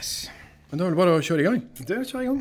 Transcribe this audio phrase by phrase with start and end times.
[0.00, 0.30] Yes.
[0.70, 1.58] Men da er det bare å kjøre i gang.
[1.76, 2.40] Det kjører i gang.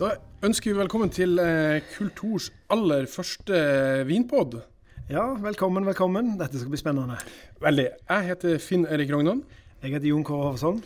[0.00, 3.60] Da ønsker vi velkommen til eh, Kulturs aller første
[4.08, 4.62] vinpod.
[5.12, 6.38] Ja, velkommen, velkommen.
[6.40, 7.20] Dette skal bli spennende.
[7.60, 7.90] Veldig.
[8.08, 9.44] Jeg heter Finn Erik Rognan.
[9.82, 10.80] Jeg heter Jon Kåre Hovsholm.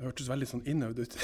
[0.00, 1.14] Det hørtes veldig sånn innøvd ut.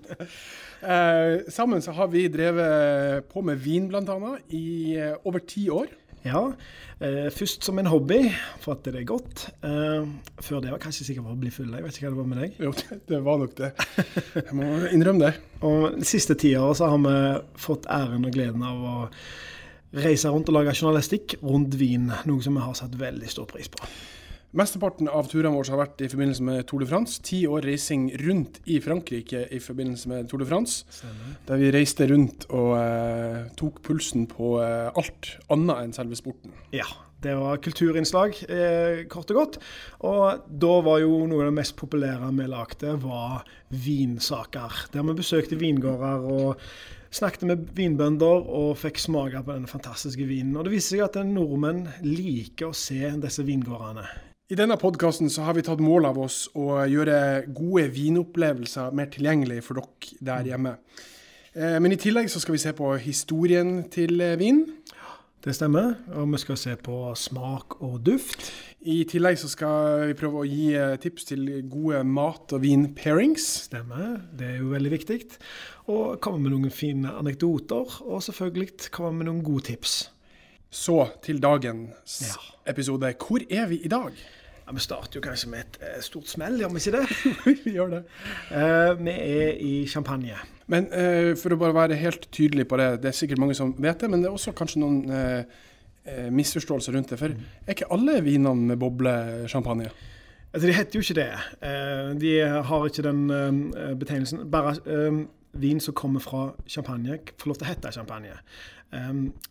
[0.92, 4.34] eh, sammen så har vi drevet på med vin bl.a.
[4.52, 4.66] i
[5.00, 5.88] eh, over ti år.
[6.26, 6.42] Ja,
[7.00, 8.18] eh, først som en hobby,
[8.60, 9.46] for at det er godt.
[9.64, 10.04] Eh,
[10.44, 11.72] før det var kanskje sikkert for å bli full.
[11.72, 12.60] Jeg vet ikke hva det var med deg.
[12.66, 12.74] Jo,
[13.08, 13.72] det, var nok det.
[14.34, 15.32] Jeg må innrømme det.
[15.64, 17.16] Og de siste ti så har vi
[17.64, 18.96] fått æren og gleden av å
[20.04, 23.72] reise rundt og lage journalistikk rundt vin, noe som vi har satt veldig stor pris
[23.72, 23.88] på.
[24.50, 27.20] Mesteparten av turene våre har vært i forbindelse med Tour de France.
[27.22, 30.82] Ti år reising rundt i Frankrike i forbindelse med Tour de France.
[30.90, 31.36] Stemmer.
[31.46, 36.56] Der vi reiste rundt og eh, tok pulsen på eh, alt annet enn selve sporten.
[36.74, 36.88] Ja,
[37.22, 39.58] det var kulturinnslag, eh, kort og godt.
[40.08, 44.80] Og da var jo noe av det mest populære vi lagde, var vinsaker.
[44.90, 46.64] Der vi besøkte vingårder og
[47.14, 50.56] snakket med vinbønder og fikk smake på denne fantastiske vinen.
[50.58, 54.08] Og det viser seg at nordmenn liker å se disse vingårdene.
[54.50, 57.18] I denne podkasten har vi tatt mål av oss å gjøre
[57.54, 60.72] gode vinopplevelser mer tilgjengelig for dere der hjemme.
[61.54, 64.64] Eh, Men i tillegg så skal vi se på historien til eh, vin.
[65.40, 65.94] Det stemmer.
[66.18, 68.50] Og vi skal se på smak og duft.
[68.82, 73.46] I tillegg så skal vi prøve å gi eh, tips til gode mat- og vin-pairings.
[73.68, 74.18] Stemmer.
[74.34, 75.20] Det er jo veldig viktig.
[75.94, 78.00] Og komme med noen fine anekdoter.
[78.02, 80.08] Og selvfølgelig komme med noen gode tips.
[80.70, 82.34] Så til dagens Ja.
[82.74, 83.14] episode.
[83.18, 84.10] Hvor er vi i dag?
[84.70, 87.54] Ja, vi starter jo kanskje med et eh, stort smell, gjør vi ikke det?
[87.64, 87.98] vi gjør det.
[88.52, 90.36] Uh, vi er i Champagne.
[90.70, 93.72] Men uh, for å bare være helt tydelig på det, det er sikkert mange som
[93.82, 97.18] vet det, men det er også kanskje noen eh, misforståelser rundt det.
[97.18, 99.16] For er ikke alle vinene med boble
[99.50, 99.90] champagne?
[100.52, 101.28] Altså, de heter jo ikke det.
[102.22, 102.32] De
[102.70, 103.26] har ikke den
[103.98, 104.46] betegnelsen.
[104.54, 104.76] Bare
[105.52, 108.38] vin som kommer fra champagne, får lov til å hete champagne.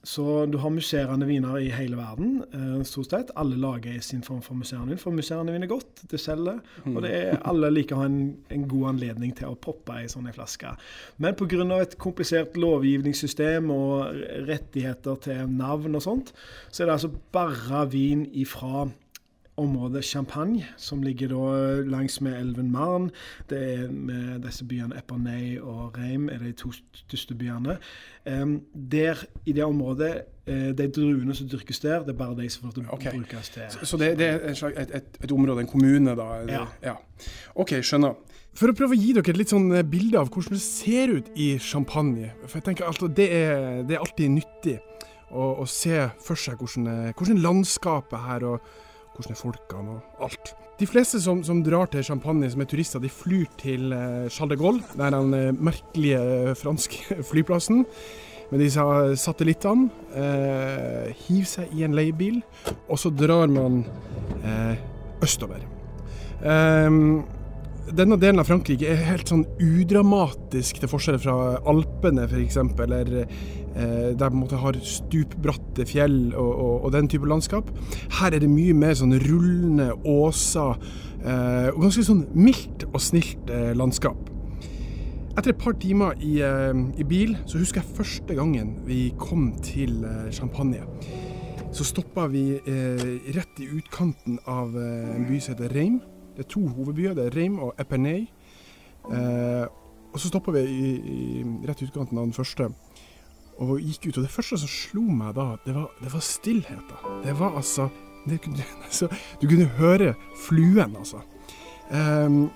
[0.03, 3.31] Så du har musserende viner i hele verden, eh, stort sett.
[3.39, 6.59] Alle lager sin form for musserende vin, for musserende vin er godt, det selger.
[6.85, 10.09] Og det er, alle liker å ha en, en god anledning til å poppe ei
[10.11, 10.73] sånn flaske.
[11.17, 11.81] Men pga.
[11.81, 16.33] et komplisert lovgivningssystem og rettigheter til navn og sånt,
[16.69, 18.89] så er det altså bare vin ifra
[19.59, 23.12] området Champagne, som ligger da langs med elven Marne.
[23.50, 27.78] Det er med disse byene Epernay og Reim er de to største byene.
[28.25, 32.50] Um, der, I det området, eh, de druene som dyrkes der, det er bare de
[32.50, 33.12] som får okay.
[33.16, 36.28] brukes til Så, så det, det er et, et, et, et område, en kommune, da?
[36.41, 36.96] eller- Ja.
[37.56, 38.18] OK, skjønner.
[38.58, 41.14] For å prøve å gi dere et litt sånn eh, bilde av hvordan det ser
[41.16, 42.34] ut i champagne.
[42.46, 44.78] For jeg tenker altså, det, er, det er alltid nyttig
[45.31, 48.59] å, å se for seg hvordan, eh, hvordan landskapet er her, og
[49.19, 50.53] hvordan er folkene og alt.
[50.80, 54.56] De fleste som, som drar til Champagne som er turister, de flyr til eh, Charles
[54.56, 57.84] de Gaulle, der den eh, merkelige franske flyplassen,
[58.50, 58.84] med disse
[59.19, 59.90] satellittene.
[60.16, 62.40] Eh, hiver seg i en leiebil,
[62.88, 63.84] og så drar man
[64.40, 64.79] eh,
[65.25, 65.68] østover.
[66.40, 67.25] Ehm,
[67.95, 71.35] denne delen av Frankrike er helt sånn udramatisk til forskjell fra
[71.69, 77.72] Alpene f.eks., eller eh, der man har stupbratte fjell og, og, og den type landskap.
[78.19, 80.75] Her er det mye mer sånn rullende åser
[81.23, 84.29] eh, og ganske sånn mildt og snilt eh, landskap.
[85.39, 89.53] Etter et par timer i, eh, i bil, så husker jeg første gangen vi kom
[89.63, 90.83] til eh, Champagne.
[91.72, 93.03] Så stoppa vi eh,
[93.35, 96.01] rett i utkanten av en by som heter Reim.
[96.39, 98.22] Det er to hovedbyer, det er Reim og Epernay.
[99.11, 99.66] Eh,
[100.13, 101.17] og så stoppa vi i, i,
[101.67, 102.69] rett utkanten av den første
[103.59, 104.17] og gikk ut.
[104.22, 107.19] Og det første som slo meg da, det var, det var stillheten.
[107.25, 107.89] Det var altså
[108.23, 109.09] det, kunne- altså,
[109.41, 110.13] Du kunne høre
[110.45, 111.19] fluen, altså.
[111.91, 112.47] Ehm,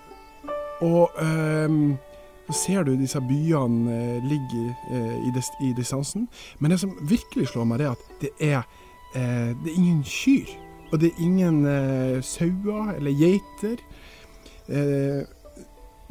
[0.82, 1.98] og ehm,
[2.48, 6.30] så ser du disse byene eh, ligge eh, i, dis i distansen.
[6.60, 8.64] Men det som virkelig slår meg, det er at det er,
[9.16, 10.56] eh, det er ingen kyr.
[10.94, 13.82] Og det er ingen eh, sauer eller geiter.
[14.70, 15.24] Eh,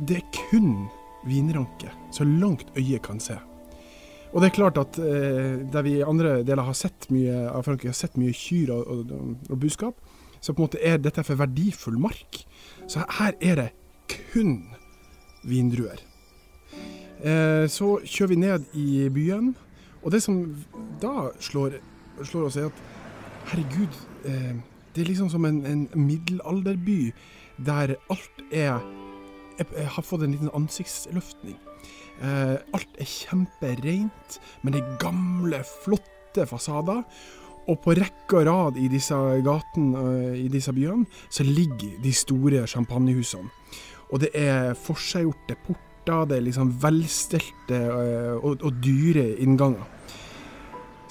[0.03, 0.89] det er kun
[1.29, 3.39] vinranke, så langt øyet kan se.
[4.33, 7.63] Og det er klart at eh, der vi i andre deler har sett mye av
[7.67, 10.01] Frankrike, har sett mye kyr og, og, og buskap,
[10.41, 12.41] så på en måte er dette for verdifull mark.
[12.91, 13.69] Så her er det
[14.33, 14.57] kun
[15.47, 16.01] vindruer.
[17.23, 19.53] Eh, så kjører vi ned i byen,
[20.03, 20.41] og det som
[21.03, 21.79] da slår,
[22.25, 22.83] slår oss, er at
[23.53, 24.57] herregud, eh,
[24.95, 27.13] det er liksom som en, en middelalderby
[27.63, 28.81] der alt er
[29.59, 31.59] Jeg har fått en liten ansiktsløftning.
[32.25, 37.05] Eh, alt er kjempereint, men det er gamle, flotte fasader.
[37.71, 42.15] Og på rekke og rad i disse gatene eh, i disse byene, så ligger de
[42.17, 43.53] store champagnehusene.
[44.11, 49.87] Og det er forseggjorte porter, det er liksom velstelte eh, og, og dyre innganger.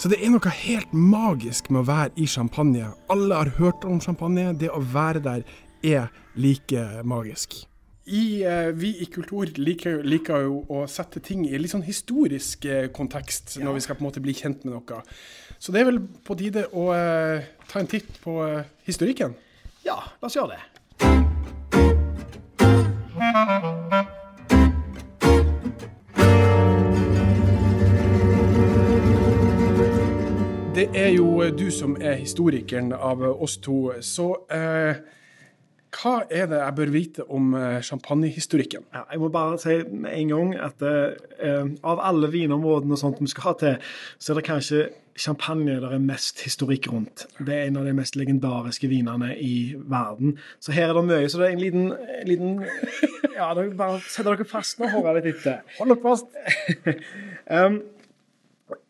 [0.01, 2.87] Så det er noe helt magisk med å være i champagne.
[3.13, 4.47] Alle har hørt om champagne.
[4.57, 5.43] Det å være der
[5.85, 7.53] er like magisk.
[8.09, 12.65] I, eh, vi i Kultur liker, liker, jo å sette ting i litt sånn historisk
[12.65, 13.67] eh, kontekst ja.
[13.67, 15.03] når vi skal på en måte bli kjent med noe.
[15.61, 19.37] Så det er vel på tide å eh, ta en titt på eh, historikken?
[19.85, 20.63] Ja, la oss gjøre det.
[30.81, 33.91] Det er jo du som er historikeren av oss to.
[34.01, 34.97] Så eh,
[35.93, 38.87] hva er det jeg bør vite om eh, champagnehistorikken?
[38.89, 43.21] Ja, jeg må bare si med en gang at eh, av alle vinområdene og sånt
[43.21, 44.81] vi skal ha til, så er det kanskje
[45.21, 47.27] champagne der er mest historikk rundt.
[47.37, 50.39] Det er en av de mest legendariske vinene i verden.
[50.57, 51.29] Så her er det mye.
[51.29, 52.61] Så det er en liten, en liten
[53.37, 55.61] Ja, bare setter dere fast nå, hører litt etter.
[55.77, 56.95] Hold dere fast.
[57.53, 57.83] um,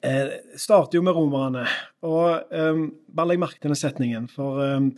[0.06, 1.66] eh, starter jo med romerne.
[2.08, 4.92] Og eh, bare legg merke til denne setningen, for eh,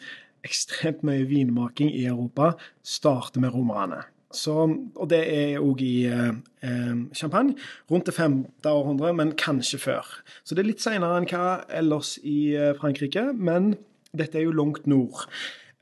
[0.43, 2.53] ekstremt mye vinmaking i Europa
[2.83, 4.03] starter med romerne.
[4.33, 4.53] Så,
[4.97, 7.53] og det er òg i eh, champagne.
[7.91, 10.09] Rundt det femte århundre, men kanskje før.
[10.43, 13.75] Så det er litt seinere enn hva ellers i eh, Frankrike, men
[14.17, 15.27] dette er jo langt nord.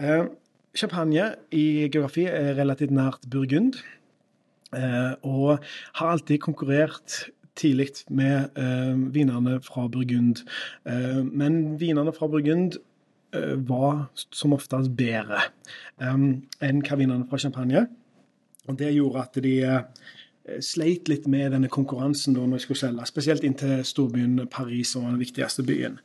[0.03, 0.27] Eh,
[0.75, 3.79] champagne i geografi er relativt nært Burgund,
[4.75, 5.63] eh, og
[5.99, 7.23] har alltid konkurrert
[7.55, 10.43] tidlig med uh, vinene fra Burgund.
[10.85, 12.77] Uh, men vinene fra Burgund
[13.35, 15.47] uh, var som oftest bedre
[16.01, 17.87] enn hva vinene fra Champagne.
[18.69, 19.55] Og Det gjorde at de
[20.61, 24.89] sleit litt med denne konkurransen da når de skulle selge, spesielt inn til storbyen Paris,
[24.91, 25.99] som var den viktigste byen.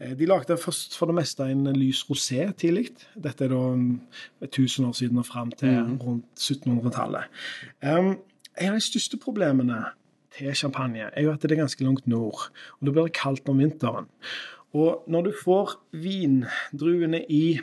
[0.00, 2.86] De lagde først for det meste en lys rosé tidlig.
[3.14, 5.98] Dette er da 1000 år siden og fram til mm.
[6.04, 7.28] rundt 1700-tallet.
[7.84, 8.14] Um,
[8.56, 9.82] en av de største problemene
[10.36, 12.48] til champagne, er jo at det er ganske langt nord.
[12.80, 14.08] Og da blir det kaldt om vinteren.
[14.72, 17.58] Og når du får vindruene i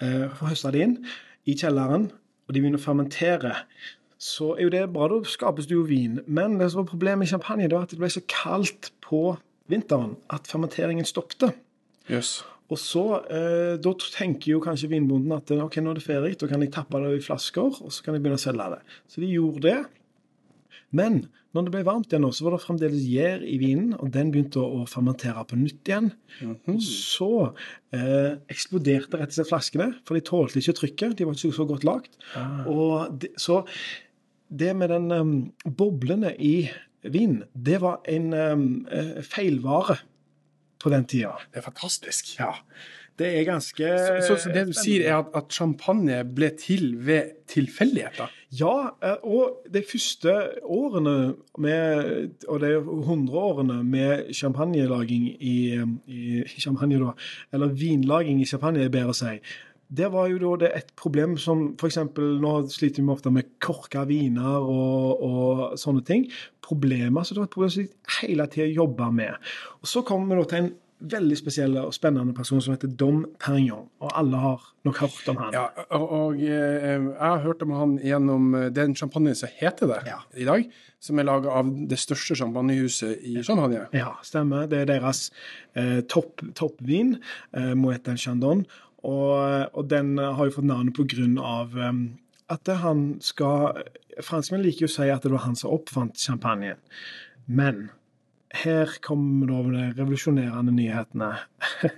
[0.00, 0.96] eh, høsta det inn
[1.48, 2.08] i kjelleren,
[2.48, 3.54] og de begynner å fermentere,
[4.20, 5.08] så er jo det bra.
[5.08, 6.20] Da skapes det jo vin.
[6.26, 9.36] Men det som var problemet med champagne, det var at det ble så kaldt på
[9.70, 11.54] vinteren at fermenteringen stoppet.
[12.10, 12.40] Yes.
[12.70, 16.46] Og så, eh, Da tenker jo kanskje vinbonden at ok, nå er det ferie, da
[16.46, 18.80] kan jeg tappe det i flasker og så kan jeg begynne å selge det.
[19.08, 19.86] Så de gjorde det.
[20.96, 21.22] Men
[21.54, 24.62] når det ble varmt igjen, så var det fremdeles gjær i vinen, og den begynte
[24.62, 26.12] å, fermentere på nytt igjen.
[26.40, 26.78] Mm -hmm.
[26.80, 27.54] Så
[27.92, 31.18] eh, eksploderte rett og slett flaskene, for de tålte ikke trykket.
[31.18, 32.14] De var ikke så godt lagd.
[32.34, 32.66] Ah.
[32.66, 33.64] Og så
[34.50, 36.70] det med den um, boblene i
[37.02, 38.86] vinen, det var en um,
[39.22, 39.96] feilvare
[40.82, 41.36] på den tida.
[41.52, 42.38] Det er fantastisk.
[42.38, 42.54] Ja.
[43.18, 43.88] Det er ganske
[44.24, 48.30] Så, så, det du sier, er at, at, champagne ble til ved tilfeldigheter?
[48.56, 48.74] Ja,
[49.04, 50.34] eh, og de første
[50.64, 55.56] årene med, og de hundreårene med champagnelaging i,
[56.06, 57.12] i champagne, da,
[57.52, 59.36] eller vinlaging i champagne, er bedre å si.
[59.90, 61.98] Det var jo da det et problem som f.eks.
[62.14, 66.28] Nå sliter vi ofte med korka viner og, og, sånne ting.
[66.62, 69.50] Problemer, så det var et problem som vi hele tida jobba med.
[69.82, 73.22] Og Så kommer vi da til en veldig spesiell og spennende person som heter Dom
[73.40, 73.88] Perignon.
[74.02, 75.54] Og alle har nok hørt om han.
[75.56, 75.64] Ja,
[75.96, 80.00] og, og eh, jeg har hørt om han gjennom eh, den champagnen som heter det
[80.08, 80.18] ja.
[80.36, 80.66] i dag.
[81.00, 83.86] Som er laga av det største champagnehuset i Champagne.
[83.96, 84.66] Ja, stemmer.
[84.68, 85.30] Det er deres
[85.72, 86.82] eh, toppvin, top
[87.56, 88.66] eh, Moet Chandon.
[89.00, 89.32] Og,
[89.72, 92.02] og, den har jo fått navnet på grunn av um,
[92.52, 93.86] at han skal
[94.20, 96.76] Franskmenn liker jo å si at det var han som oppfant champagnen.
[97.48, 97.88] Men
[98.50, 101.34] her kommer da de revolusjonerende nyhetene.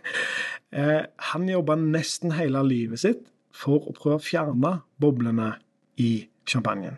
[0.72, 4.70] Eh, han jobba nesten hele livet sitt for å prøve å fjerne
[5.04, 5.50] boblene
[6.00, 6.94] i champagnen.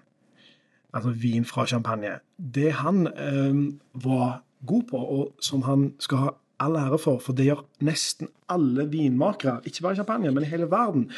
[0.95, 2.13] Altså vin fra champagne.
[2.39, 3.59] Det han eh,
[4.07, 6.31] var god på, og som han skal ha
[6.63, 10.53] all ære for, for det gjør nesten alle vinmakere, ikke bare i champagne, men i
[10.55, 11.09] hele verden,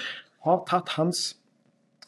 [0.49, 1.26] har tatt hans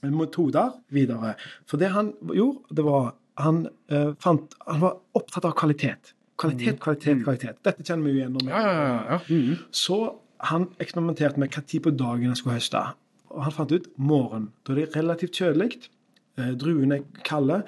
[0.00, 1.36] metoder videre.
[1.68, 3.10] For det han gjorde, det var
[3.44, 6.14] han, eh, fant, han var opptatt av kvalitet.
[6.38, 6.80] Kvalitet, mm.
[6.84, 7.22] kvalitet, mm.
[7.26, 7.60] kvalitet.
[7.66, 8.40] Dette kjenner vi jo igjen.
[8.46, 9.20] Ja, ja, ja.
[9.26, 9.62] Mm.
[9.74, 9.98] Så
[10.50, 12.82] han eksperimenterte med hva tid på dagen han skulle høste.
[13.34, 14.52] Og han fant ut morgen.
[14.64, 15.72] Da er det relativt kjølig.
[16.38, 17.64] Eh, druene er kalde.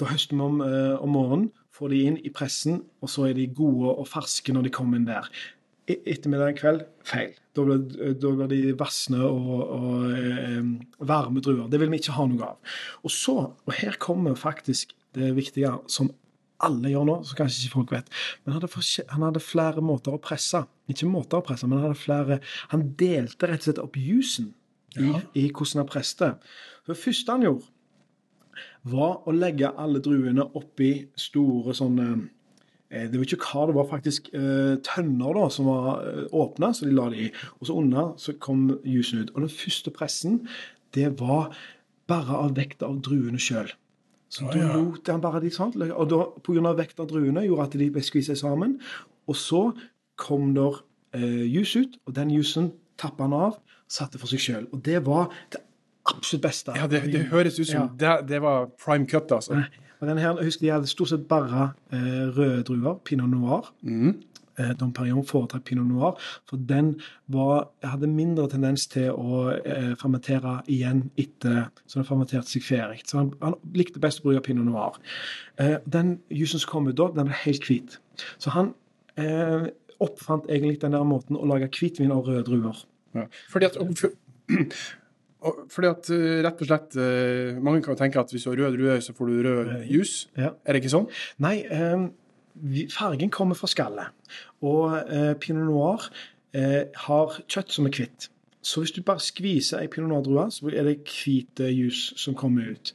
[0.00, 3.34] Da høster vi om, eh, om morgenen, får de inn i pressen, og så er
[3.34, 5.28] de gode og ferske når de kommer inn der.
[5.88, 7.32] ettermiddag kveld feil.
[7.56, 7.80] Da blir,
[8.14, 10.62] da blir de vassne og, og eh,
[11.00, 11.68] varme druer.
[11.68, 12.76] Det vil vi ikke ha noe av.
[13.02, 13.34] Og så,
[13.66, 16.12] og her kommer faktisk det viktige som
[16.66, 18.10] alle gjør nå, som kanskje ikke folk vet.
[18.42, 20.64] Men han hadde, han hadde flere måter å presse.
[20.92, 22.40] Ikke måter å presse, men han hadde flere
[22.72, 24.52] Han delte rett og slett opp jusen
[24.96, 25.22] i, ja.
[25.38, 26.34] i hvordan han preste.
[26.88, 27.68] Det første han gjorde,
[28.92, 32.08] var å legge alle druene oppi store sånne
[32.92, 36.72] Eh, det var ikke hva, det var faktisk uh, tønner da, som var uh, åpna,
[36.76, 37.28] så de la det i.
[37.60, 39.32] Og så under så kom jusen ut.
[39.32, 40.42] Og den første pressen,
[40.92, 41.54] det var
[42.10, 43.72] bare av vekta av druene sjøl.
[44.32, 44.76] Så oh, da ja.
[44.78, 45.74] lot han bare de sånn.
[45.92, 46.54] Og da, pga.
[46.54, 48.78] grunn av druene gjorde at de ble skvist sammen.
[49.28, 49.66] Og så
[50.20, 50.80] kom der
[51.16, 53.60] eh, jus ut, og den jusen tappa han av,
[53.92, 54.64] satte for seg sjøl.
[54.72, 55.60] Og det var det
[56.08, 56.74] absolutt beste.
[56.78, 57.86] Ja, det, det høres ut som ja.
[58.00, 59.62] det, det, var prime cut, altså.
[60.00, 63.68] Og denne her, husk, De hadde stort sett bare eh, røde druer, pinot noir.
[63.82, 64.16] Mm.
[64.60, 66.18] Eh, Dom Perignon foretrakk pinot noir,
[66.48, 66.94] for den
[67.32, 73.02] var, hadde mindre tendens til å eh, fermentere igjen etter så den fermenterte seg ferdig.
[73.08, 74.98] Så han, han, likte best å bruke pinot noir.
[75.62, 77.98] Eh, den jusen som kom ut da, den ble helt hvit.
[78.42, 78.74] Så han
[79.20, 79.70] eh,
[80.02, 82.82] oppfant egentlig den der måten å lage hvitvin av røde druer.
[83.16, 83.28] Ja.
[83.52, 83.78] Fordi at
[85.72, 88.76] fordi at eh, rett og slett eh, Mange kan tenke at hvis du har rød
[88.78, 90.26] druer, så får du rød jus.
[90.38, 90.52] Ja.
[90.64, 91.08] Er det ikke sånn?
[91.42, 91.56] Nei,
[92.92, 94.12] fargen kommer fra skallet.
[94.62, 96.06] Og eh, pinot noir
[96.54, 98.28] eh, har kjøtt som er hvitt.
[98.62, 102.68] Så hvis du bare skviser ei pinot noir-drue, så er det hvit jus som kommer
[102.70, 102.92] ut.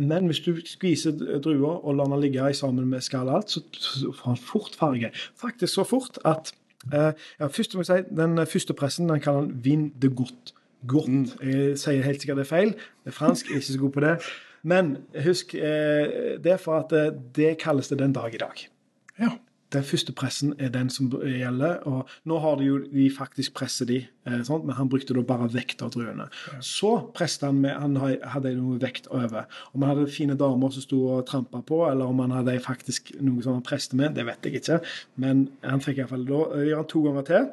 [0.00, 1.12] Men hvis du skviser
[1.44, 3.60] drua og lar den ligge sammen med skallet alt, så
[4.16, 5.10] får den fort farge.
[5.36, 6.54] Faktisk så fort at
[6.92, 7.12] ja,
[7.46, 11.08] først må jeg si, Den første pressen den kaller den vin de goutte godt.
[11.08, 11.28] Mm.
[11.42, 12.74] Jeg sier helt sikkert det er feil.
[13.04, 14.14] Det er fransk, jeg er ikke så god på det.
[14.64, 18.68] Men husk, eh, det er for at eh, det kalles det den dag i dag.
[19.20, 19.34] Ja.
[19.74, 21.80] Den første pressen er den som gjelder.
[21.88, 25.22] og Nå har de jo de faktisk presset de, eh, sånt, men han brukte da
[25.26, 26.28] bare vekt av druene.
[26.52, 26.60] Ja.
[26.60, 29.48] Så presset han med Han hadde noe vekt over.
[29.74, 33.14] Om han hadde fine damer som sto og trampa på, eller om han hadde faktisk
[33.20, 34.80] noe som han presset med, det vet jeg ikke.
[35.16, 37.50] Men han fikk iallfall gjøre han to ganger til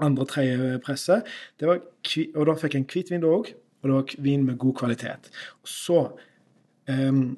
[0.00, 1.26] andre tredje presset.
[1.60, 1.80] Var,
[2.34, 5.30] og da fikk han hvitvin da òg, og det var vin med god kvalitet.
[5.64, 6.02] Så
[6.88, 7.36] um,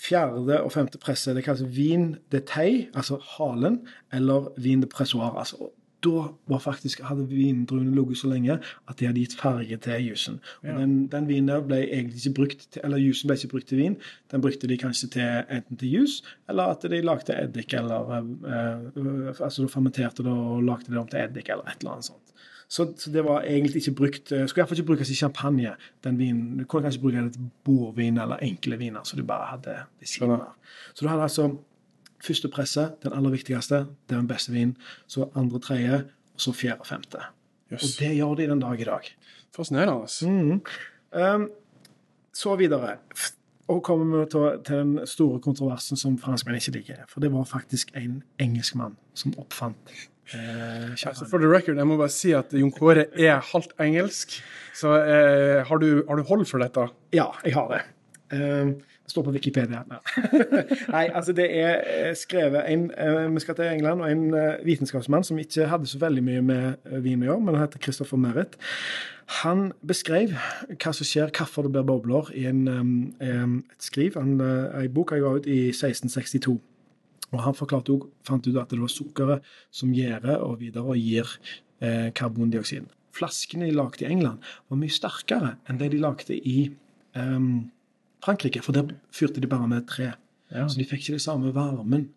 [0.00, 3.82] Fjerde og femte presse det kalles vin de tei, altså halen,
[4.12, 5.38] eller vin de pressoir.
[5.38, 5.70] altså
[6.04, 8.58] da var faktisk, hadde vindruene ligget så lenge
[8.88, 10.40] at de hadde gitt farge til jusen.
[10.64, 10.76] Ja.
[10.78, 13.80] Den, den, vinen der ble egentlig ikke brukt til, eller Jusen ble ikke brukt til
[13.80, 13.96] vin.
[14.32, 19.32] Den brukte de kanskje til enten til jus, eller at de lagde eddik, eller eh,
[19.40, 22.36] altså de fermenterte det og lagde det om til eddik, eller et eller annet sånt.
[22.68, 25.74] Så, så, det var egentlig ikke brukt uh, Skulle iallfall ikke brukes i champagne.
[26.04, 26.58] den vinen.
[26.58, 30.06] Du kunne kanskje bruke det til bordvin eller enkle viner, så du bare hadde ved
[30.06, 30.40] siden
[30.94, 31.56] Så du hadde altså
[32.24, 33.74] Første presse, den aller viktigste,
[34.08, 34.76] det er den beste vinen.
[35.06, 36.04] Så andre, tredje,
[36.34, 37.18] og så fjerde, femte.
[37.72, 37.82] Yes.
[37.82, 39.10] Og det gjør de den dag i dag.
[39.56, 40.30] Fascinerende.
[40.30, 40.60] Mm.
[41.20, 41.50] Um,
[42.32, 42.96] så videre.
[43.68, 47.04] Og kommer vi til, til, den store kontroversen som franskmenn ikke liker.
[47.08, 51.96] For det var faktisk en engelskmann som oppfant eh, altså For the record, jeg må
[52.00, 54.38] bare si at Jon Kåre er halvt engelsk.
[54.74, 56.88] Så eh, har, du, har, du, hold for dette?
[57.14, 57.82] Ja, jeg har det.
[58.34, 59.82] Um, det står på Wikipedia.
[60.94, 64.64] Nei, altså det er eh, skrevet en uh, Vi skal til England, og en uh,
[64.64, 68.18] vitenskapsmann som ikke hadde så veldig mye med vin å gjøre, men han heter Christopher
[68.18, 68.56] Merritt.
[69.42, 72.66] Han beskrev hva som skjer, hvorfor det blir bobler, i en,
[73.20, 74.18] et skriv.
[74.20, 76.58] En, en bok jeg ga ut i 1662.
[77.34, 81.36] Og Han forklarte også, fant ut at det var sukkeret som gjærer og videre gir
[81.82, 82.86] eh, karbondioksid.
[83.14, 86.58] Flaskene de lagde i England, var mye sterkere enn det de lagde i
[87.18, 87.48] eh,
[88.24, 90.14] Frankrike, for der fyrte de bare med tre.
[90.54, 90.68] Ja.
[90.68, 92.08] Så de fikk ikke det samme varmen.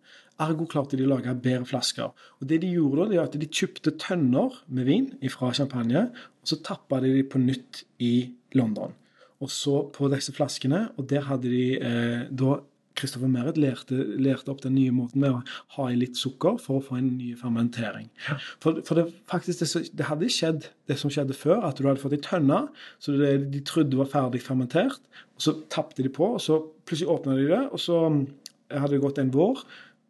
[0.43, 2.13] Ergo klarte de å lage bedre flasker.
[2.37, 6.07] Og det De gjorde da, det var at de kjøpte tønner med vin fra champagne,
[6.13, 8.93] og så tappa de de på nytt i London.
[9.41, 12.59] Og så på disse flaskene, og der hadde de eh, da
[12.97, 15.41] Christopher Merritt lærte, lærte, opp den nye måten med å
[15.77, 18.09] ha i litt sukker for å få en ny fermentering.
[18.63, 22.01] For, for det, faktisk, det, det, hadde skjedd det som skjedde før, at du hadde
[22.01, 22.63] fått ei tønne
[23.03, 25.01] så det, de trodde var ferdig fermentert.
[25.37, 28.23] og Så tapte de på, og så plutselig åpna de det, og så mm,
[28.73, 29.61] hadde det gått en vår.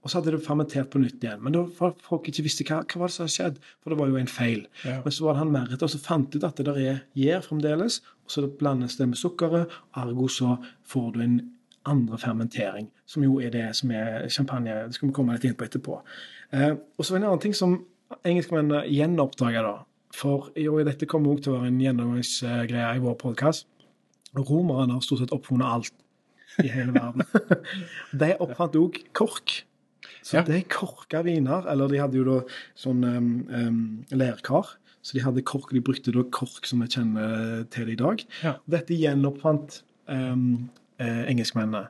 [0.06, 1.42] Og så hadde det fermentert på nytt igjen.
[1.44, 1.66] Men da
[2.06, 4.30] folk ikke visste hva, hva var det som hadde skjedd, for det var jo en
[4.32, 4.62] feil.
[4.86, 5.02] Ja.
[5.04, 7.44] Men så var det han Merritt, og så fant ut at det der er gjær
[7.44, 10.56] fremdeles, og så blandes det med sukkeret, ergo så
[10.88, 11.38] får du en
[11.88, 14.74] andre fermentering, som jo er det som er champagne.
[14.88, 16.00] Det skal vi komme litt inn på etterpå.
[16.54, 17.78] Eh, og så en annen ting som
[18.28, 19.76] engelskmennene gjenoppdaga, da.
[20.18, 23.68] For jo, dette kommer også til å være en gjennomgangsgreie i vår podkast.
[24.38, 27.24] Romerne har stort sett oppfunnet alt i hele verden.
[28.22, 29.62] De oppfant òg kork.
[30.24, 30.44] Så Ja.
[30.48, 31.68] er korka viner.
[31.72, 32.38] Eller de hadde jo da
[32.76, 33.78] sånn um, um,
[34.12, 34.74] lerkar.
[35.06, 38.24] Så de hadde kork, de brukte da kork som vi kjenner til i dag.
[38.44, 38.56] Ja.
[38.68, 40.68] Dette gjenoppfant um,
[41.00, 41.88] eh, engelskmennene.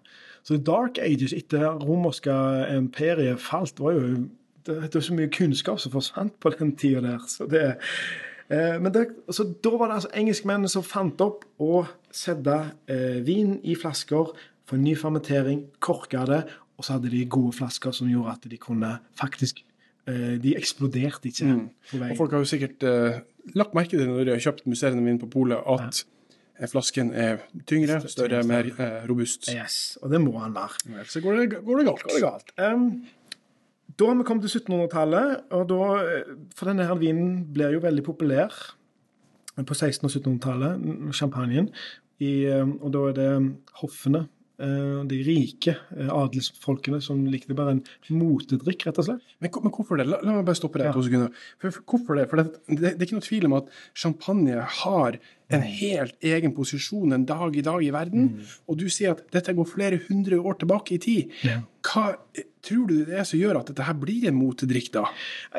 [0.47, 2.33] Så Dark Ages etter romerske
[2.77, 4.27] imperiet falt, var jo
[4.67, 7.23] det, det var så mye kunnskap som forsvant på den tida der.
[7.27, 7.63] Så det,
[8.51, 12.59] eh, men det, så da var det altså engelskmennene som fant opp å sette
[12.91, 14.35] eh, vin i flasker,
[14.67, 16.41] for ny fermentering, korka det,
[16.77, 19.63] og så hadde de gode flasker som gjorde at de kunne faktisk
[20.07, 22.11] eh, De eksploderte ikke veien.
[22.11, 23.21] Og folk har jo sikkert eh,
[23.57, 26.13] lagt merke til når de har kjøpt musserende vin på polet, at eh,
[26.71, 29.49] flasken er tyngre, større, mer eh, robust.
[29.53, 30.81] Yes, og det må han være.
[30.89, 32.03] Ellers så går det, går det galt.
[32.07, 32.53] går det galt.
[32.57, 32.87] Um,
[33.97, 37.83] da har vi kommet til 1700-tallet, og da, eh, for denne her vinen blir jo
[37.85, 38.53] veldig populær
[39.57, 41.69] på 1600- og 1700-tallet, mm, champagnen.
[42.17, 42.49] I,
[42.81, 43.31] og da er det
[43.81, 49.35] hoffene, eh, de rike eh, adelsfolkene, som likte bare en motedrikk, rett og slett.
[49.43, 50.07] Men, men hvorfor det?
[50.09, 50.93] La, la meg bare stoppe deg Ja.
[50.95, 51.33] to sekunder.
[51.61, 52.27] For, for, hvorfor det?
[52.31, 55.19] For det, det, det er ikke noe tvil om at champagne har
[55.53, 58.31] en helt egen posisjon en dag i dag i verden.
[58.67, 61.35] Og du sier at dette går flere hundre år tilbake i tid.
[61.47, 61.61] Ja.
[61.87, 65.05] Hva eh, tror du det er som gjør at dette her blir en motedrikk, da?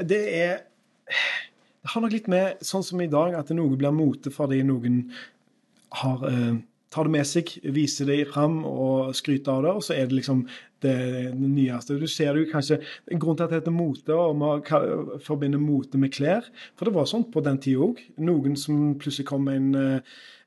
[0.04, 0.58] Det er
[1.78, 5.06] Det har nok litt med, sånn som i dag, at noe blir mote fordi noen
[6.02, 6.58] har eh,
[6.92, 10.18] tar det med seg, viser det fram og skryter av det, og så er det
[10.20, 10.46] liksom
[10.82, 10.94] det,
[11.34, 11.98] det nyeste.
[11.98, 12.78] Du ser det jo kanskje
[13.10, 14.64] En grunn til at det heter mote, og man
[15.24, 16.46] forbinder mote med klær.
[16.78, 18.02] For det var sånn på den tida òg.
[18.22, 20.02] Noen som plutselig kom med en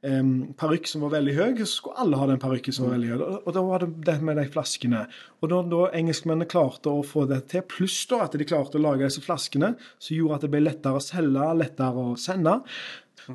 [0.08, 3.12] um, parykk som var veldig høy, så skulle alle ha den parykken som var veldig
[3.12, 3.26] høy.
[3.42, 5.04] Og, da var det det med de flaskene.
[5.42, 8.86] Og da, da engelskmennene klarte å få det til, pluss da at de klarte å
[8.86, 12.62] lage disse flaskene, som gjorde at det ble lettere å selge, lettere å sende.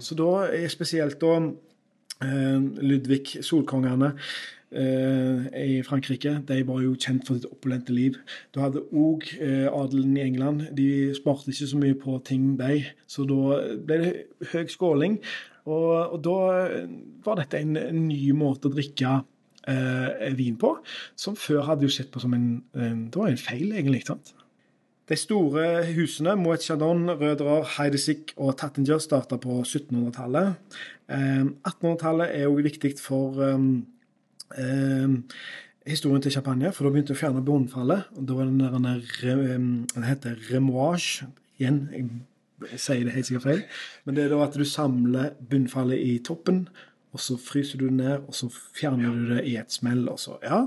[0.03, 1.37] Så da er spesielt da
[2.20, 4.14] Ludvig, solkongene
[4.73, 8.16] eh, i Frankrike, de var jo kjent for sitt opulente liv.
[8.54, 10.68] Du hadde òg eh, adelen i England.
[10.76, 12.82] De sparte ikke så mye på ting, de.
[13.11, 14.14] Så da ble det
[14.52, 15.20] høy skåling.
[15.66, 16.38] Og, og da
[17.26, 19.18] var dette en, ny måte å drikke
[19.68, 20.76] eh, vin på,
[21.18, 24.04] som før hadde jo sett på som en, en Det var en feil, egentlig.
[24.04, 24.35] ikke sant?
[25.07, 30.57] De store husene, Moet Chardon, Røderer, Heidesik og Tattinger, starta på 1700-tallet.
[31.14, 33.69] Eh, 1800-tallet er òg viktig for um,
[34.59, 35.14] eh,
[35.87, 38.09] historien til champagne, for da begynte å fjerne bunnfallet.
[38.19, 39.69] og Da var det den der, re- um,
[40.09, 41.29] heter remoage.
[41.61, 41.79] Igjen,
[42.66, 43.62] jeg sier det helt sikkert feil,
[44.05, 46.64] men det er da at du samler bunnfallet i toppen,
[47.14, 50.03] og så fryser du det ned, og så fjerner du det i et smell.
[50.12, 50.64] Og så, ja.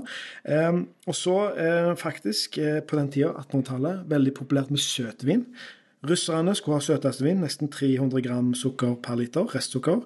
[0.50, 5.46] Ehm, og så eh, faktisk, eh, på den tida, 1800-tallet, veldig populært med søtvin.
[6.10, 10.02] Russerne skulle ha søteste vin, nesten 300 gram sukker per liter, restsukker.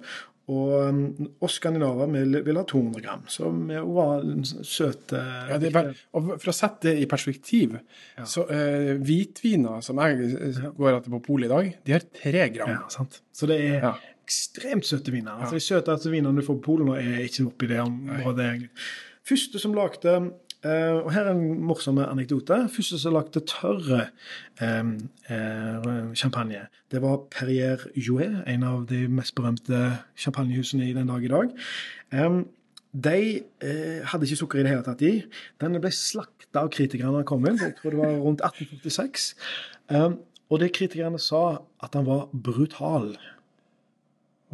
[0.53, 4.27] Og um, oss skandinaver vil, vil ha 200 gram, så vi var
[4.69, 5.17] søte
[5.49, 7.79] Ja, det bare, og For å sette det i perspektiv,
[8.29, 12.75] så uh, hvitviner som jeg går etter på polet i dag, de har tre gram.
[12.75, 13.23] Ja, sant.
[13.33, 13.95] Så det er Ja.
[14.25, 15.37] Ekstremt søte viner.
[15.37, 18.47] Altså, de søteste vinene du får på Polen, er ikke oppi det området.
[18.47, 18.73] egentlig.
[19.25, 20.17] Første som lagde
[20.65, 22.57] Uh, Og her er en morsom anekdote.
[22.73, 24.07] Første som lagde tørre
[24.65, 24.95] um,
[25.29, 29.81] uh, champagne, det var Perrier Jouet, en av de mest berømte
[30.17, 31.53] champagnehusene i den dag i dag.
[32.17, 32.47] Um,
[32.95, 33.21] de
[33.61, 35.13] uh, hadde ikke sukker i det hele tatt i.
[35.61, 37.61] Den ble slakta av kritikerne da den kom inn.
[37.61, 39.35] Jeg tror det var rundt 1846.
[39.93, 40.17] Um,
[40.49, 41.45] og det kritikerne sa,
[41.85, 43.13] at den var brutal.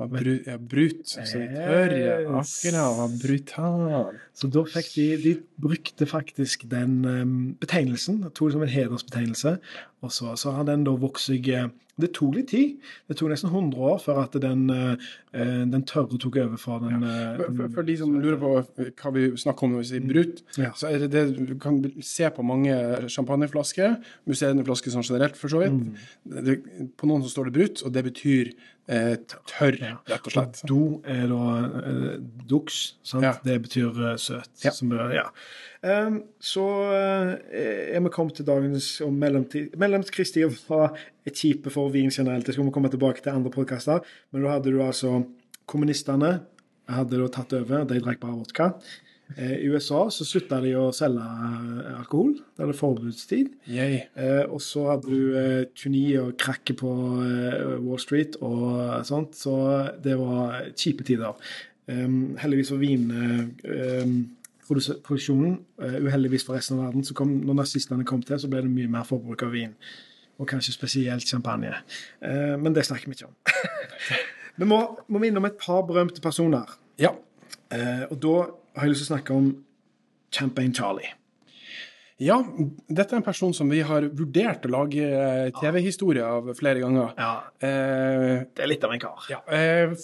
[0.01, 1.03] Var bru, ja, brut.
[1.05, 1.47] Så de.
[1.61, 2.97] Akkurat.
[2.99, 4.15] Var brutal.
[4.33, 9.59] Så da fikk de De brukte faktisk den um, betegnelsen, tok det som en hedersbetegnelse.
[10.01, 11.69] Og så, så har den da vokst seg eh,
[12.01, 12.79] Det tok litt tid.
[13.11, 16.81] Det tok nesten 100 år før at den, eh, eh, den tørre tok over for
[16.81, 17.35] den ja.
[17.37, 18.55] For, for, for de som lurer på
[19.03, 20.73] hva vi snakker om når vi sier brut, Ja.
[20.73, 22.73] så er det det du kan se på mange
[23.13, 23.99] champagneflasker,
[24.31, 25.77] musserende flasker sånn generelt, for så vidt.
[25.77, 26.41] Mm.
[26.49, 26.57] Det,
[26.97, 28.55] på noen så står det brut, og det betyr
[28.91, 29.17] eh,
[29.49, 29.79] tørr,
[30.11, 30.61] rett og slett.
[30.69, 31.43] Do er da
[31.81, 32.15] eh,
[32.51, 33.27] dux, sant?
[33.27, 33.35] Ja.
[33.47, 34.51] Det betyr eh, søt.
[34.65, 34.75] Ja.
[34.77, 35.27] Som, ja.
[35.87, 37.35] Em, så eh,
[37.97, 38.93] er vi kommet til dagens.
[39.11, 42.47] Mellomkrigstid var et kjipe for vin generelt.
[42.47, 44.03] Det skal vi komme tilbake til andre podkaster.
[44.31, 45.23] Men da hadde du altså
[45.71, 46.41] kommunistene
[46.91, 47.87] hadde da tatt over.
[47.89, 48.73] De drakk bare vodka.
[49.37, 52.35] Eh, I USA så slutta de å selge eh, alkohol.
[52.39, 53.47] Det hadde forbudstid.
[53.71, 56.91] Eh, og så hadde du eh, tyranni og krakke på
[57.25, 59.55] eh, Wall Street og sånt, så
[60.03, 60.39] det var
[60.75, 61.33] kjipe tider.
[61.91, 68.23] Um, heldigvis for vinproduksjonen, uh, uheldigvis for resten av verden, så kom, når nazistene kom
[68.23, 69.73] til, så ble det mye mer forbruk av vin.
[70.39, 71.75] Og kanskje spesielt champagne.
[72.25, 73.37] Eh, men det snakker vi ikke om.
[74.61, 74.79] vi må,
[75.13, 76.67] må minne om et par berømte personer.
[77.03, 77.11] Ja.
[77.75, 78.37] Eh, og da
[78.77, 79.49] har jeg lyst til å snakke om
[80.35, 81.11] Champagne Charlie.
[82.21, 82.37] Ja,
[82.93, 87.15] dette er en person som vi har vurdert å lage eh, TV-historie av flere ganger.
[87.17, 87.33] Ja,
[87.65, 89.25] Eh, det er litt av en kar.
[89.33, 89.95] ja, eh,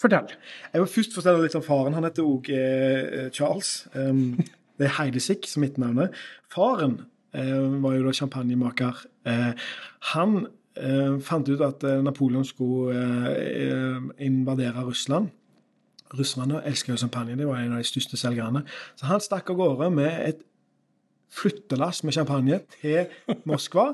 [0.00, 0.32] fortell.
[0.72, 1.94] Jeg må først fortelle litt om faren.
[1.94, 3.86] Han heter òg eh, Charles.
[3.94, 4.40] Um,
[4.78, 6.10] det er Heidesik som mitt navn er.
[6.50, 6.98] Faren
[7.32, 9.04] eh, var jo da champagnemaker.
[9.30, 9.52] Eh,
[10.14, 10.38] han
[10.74, 13.06] eh, fant ut at Napoleon skulle
[14.18, 15.30] invadere Russland.
[16.18, 18.64] Russerne elsker jo champagne, det var en av de største selgerne.
[18.98, 20.40] Så han stakk av gårde med et
[21.30, 23.92] flyttelass med champagne til Moskva.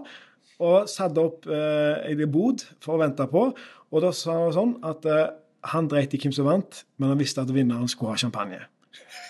[0.64, 3.50] Og satte opp eh, en bod for å vente på.
[3.92, 5.26] Og da sa han sånn at eh,
[5.72, 8.62] han dreit i hvem som vant, men han visste at vinneren skulle ha champagne.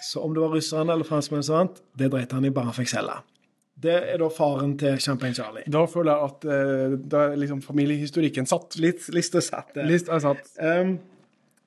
[0.06, 2.76] Så om det var russerne eller franskmennene som vant, det dreit han i, bare han
[2.76, 3.18] fikk selge.
[3.76, 5.66] Det er da faren til Champagne Charlie.
[5.68, 8.78] Da føler jeg at eh, da er liksom familiehistorikken satt.
[8.80, 9.74] Litt lista satt.
[9.84, 10.48] List er satt.
[10.56, 10.94] Um,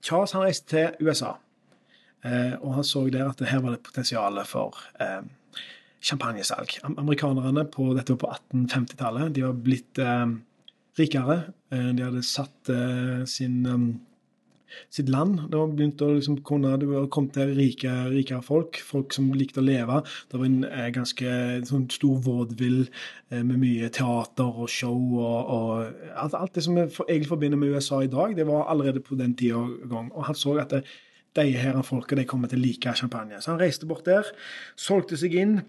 [0.03, 1.33] Charles han reiste til USA,
[2.25, 5.21] eh, og han så der at her var det potensial for eh,
[6.01, 6.77] champagnesalg.
[6.87, 10.27] Amerikanerne på dette var på 1850-tallet de var blitt eh,
[10.99, 11.41] rikere.
[11.69, 12.71] De hadde satt
[13.29, 13.61] sin,
[14.93, 15.45] sitt land.
[15.49, 19.31] Det var begynt å liksom kunne, det var kommet til rike, rikere folk, folk som
[19.35, 20.01] likte å leve.
[20.31, 21.33] Det var en eh, ganske
[21.69, 26.79] sånn stor vaudeville eh, med mye teater og show og, og alt, alt det som
[26.79, 30.11] vi for, egentlig forbinder med USA i dag, det var allerede på den tida gang.
[30.13, 30.85] Og han så at det,
[31.37, 33.37] de her folka de kommer til å like champagne.
[33.41, 34.27] Så han reiste bort der,
[34.79, 35.59] solgte seg inn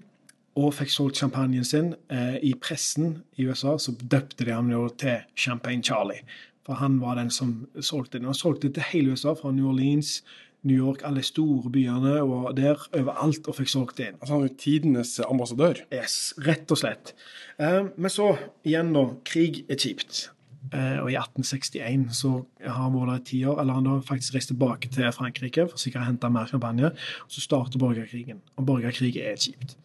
[0.59, 1.93] og fikk solgt champagnen sin.
[2.11, 6.25] Eh, I pressen i USA så døpte de ham jo til Champagne Charlie.
[6.67, 8.29] For han var den som solgte den.
[8.29, 10.21] Han solgte til hele USA, fra New Orleans,
[10.63, 14.19] New York, alle store byene og der overalt, og fikk solgt det inn.
[14.21, 15.81] Altså, han var tidenes ambassadør.
[15.95, 17.15] Yes, rett og slett.
[17.61, 18.35] Eh, men så,
[18.69, 20.27] igjen da, krig er kjipt.
[20.69, 24.03] Eh, og i 1861 så har han vært der i ti år, eller han har
[24.05, 26.93] faktisk reist tilbake til Frankrike for sikkert å hente mer champagne.
[27.25, 28.45] Og så starter borgerkrigen.
[28.61, 29.79] Og borgerkrig er kjipt.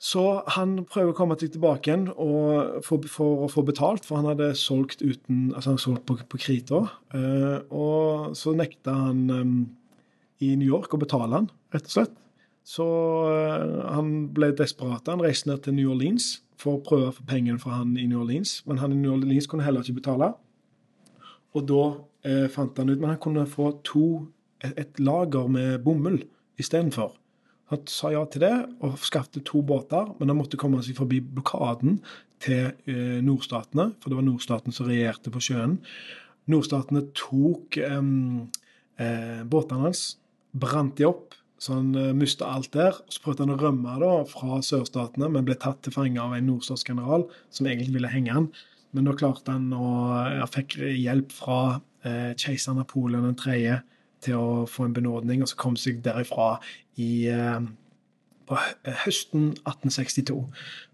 [0.00, 0.22] Så
[0.54, 2.06] han prøver å komme seg tilbake igjen
[2.86, 6.40] for, for å få betalt, for han hadde solgt uten, altså han solgt på, på
[6.40, 6.86] krita.
[7.12, 9.52] Uh, og så nekta han um,
[10.40, 12.16] i New York å betale han, rett og slett.
[12.64, 12.86] Så
[13.28, 15.12] uh, han ble desperat.
[15.12, 18.08] Han reiste ned til New Orleans for å prøve å få pengene fra han i
[18.08, 20.32] New Orleans, men han i New Orleans kunne heller ikke betale.
[21.52, 24.06] Og da uh, fant han ut Men han kunne få to,
[24.64, 26.22] et, et lager med bomull
[26.56, 27.19] istedenfor.
[27.70, 31.20] Han sa ja til det og skaffet to båter, men han måtte komme seg forbi
[31.22, 32.00] blokaden
[32.42, 35.78] til eh, nordstatene, for det var nordstaten som regjerte på sjøen.
[36.50, 38.00] Nordstatene tok eh,
[39.04, 40.04] eh, båtene hans,
[40.50, 42.96] brant de opp, så han eh, mista alt der.
[43.12, 46.48] Så prøvde han å rømme da fra sørstatene, men ble tatt til fange av en
[46.48, 48.50] nordstatsgeneral som egentlig ville henge han.
[48.96, 49.92] Men da klarte han å
[50.40, 51.60] ja, fikk hjelp fra
[52.02, 53.60] eh, keiser Napoleon 3.
[54.24, 56.56] til å få en benådning, og så kom seg derifra
[57.00, 57.60] i eh,
[58.50, 58.58] på
[59.04, 60.38] høsten 1862.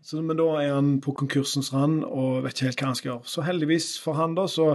[0.04, 3.12] Så, men da er han på konkursens rand og vet ikke helt hva han skal
[3.14, 3.30] gjøre.
[3.32, 4.74] Så heldigvis for han da, så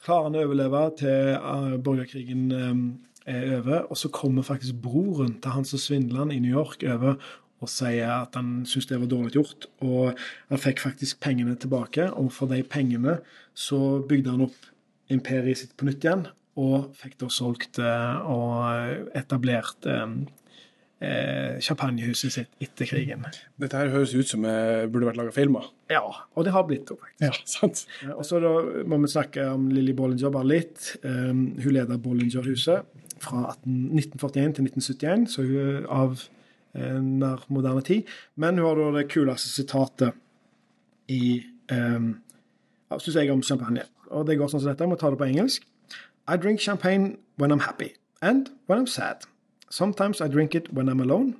[0.00, 2.82] klarer han å overleve til eh, borgerkrigen eh,
[3.30, 3.86] er over.
[3.88, 7.20] Og så kommer faktisk broren til han som svindler i New York over
[7.60, 9.68] og sier at han syns det var dårlig gjort.
[9.84, 13.18] Og han fikk faktisk pengene tilbake, og for de pengene
[13.52, 14.70] så bygde han opp
[15.12, 16.26] imperiet sitt på nytt igjen.
[16.60, 20.16] Og fikk da solgt eh, og etablert eh, eh,
[21.64, 23.22] champagnehuset sitt etter krigen.
[23.60, 25.70] Dette her høres ut som det burde vært laga filmer.
[25.88, 26.02] Ja,
[26.36, 27.22] og det har blitt det, faktisk.
[27.24, 27.84] Ja, sant?
[28.04, 28.40] Eh, Og så
[28.86, 30.90] må vi snakke om Lilly Bollinger bare litt.
[31.04, 32.84] Um, hun leder Bollinger-huset
[33.20, 36.20] fra 18, 1941 til 1971, så hun er av
[36.74, 38.04] eh, mer moderne tid.
[38.36, 40.12] Men hun har da det kuleste sitatet
[41.08, 41.40] i
[41.72, 42.12] um,
[42.98, 43.86] syns jeg om champagne.
[44.10, 44.84] Og det går sånn som dette.
[44.84, 45.64] Jeg må ta det på engelsk.
[46.28, 49.24] I drink champagne when I'm happy, and when I'm sad.
[49.70, 51.36] Sometimes I drink it when I'm alone.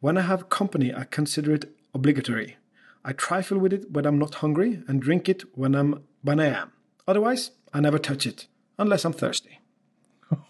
[0.00, 1.64] When I have company, I consider it
[1.94, 2.56] obligatory.
[3.04, 6.48] I trifle with it when I'm not hungry, and drink it when I'm when I
[6.48, 6.72] am.
[7.08, 8.46] Otherwise, I never touch it,
[8.78, 9.58] unless I'm thirsty.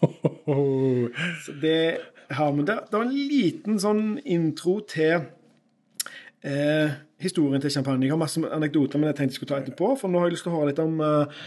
[1.45, 1.97] Så det
[2.29, 2.79] har vi der.
[2.91, 5.23] Det var en liten sånn intro til
[6.43, 6.91] eh,
[7.23, 8.05] historien til champagne.
[8.05, 9.95] Jeg har masse anekdoter, men jeg tenkte jeg skulle ta etterpå.
[9.95, 11.41] For nå har jeg lyst til å høre litt om eh,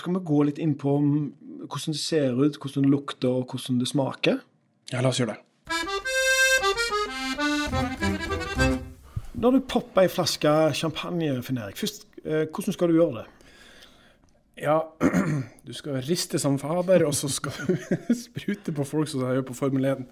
[0.00, 3.80] Skal vi gå litt inn på hvordan det ser ut, hvordan det lukter, og hvordan
[3.82, 4.40] det smaker?
[4.92, 5.42] Ja, la oss gjøre det.
[9.36, 13.26] Når du popper ei flaske champagne, Finn Erik, først, eh, hvordan skal du gjøre det?
[14.62, 14.78] Ja,
[15.66, 17.74] du skal riste som fader, og så skal du
[18.26, 20.06] sprute på folk som jeg gjør på Formel 1.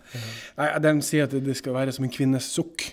[0.59, 2.85] Nei, De sier at det skal være som en kvinnes sukk.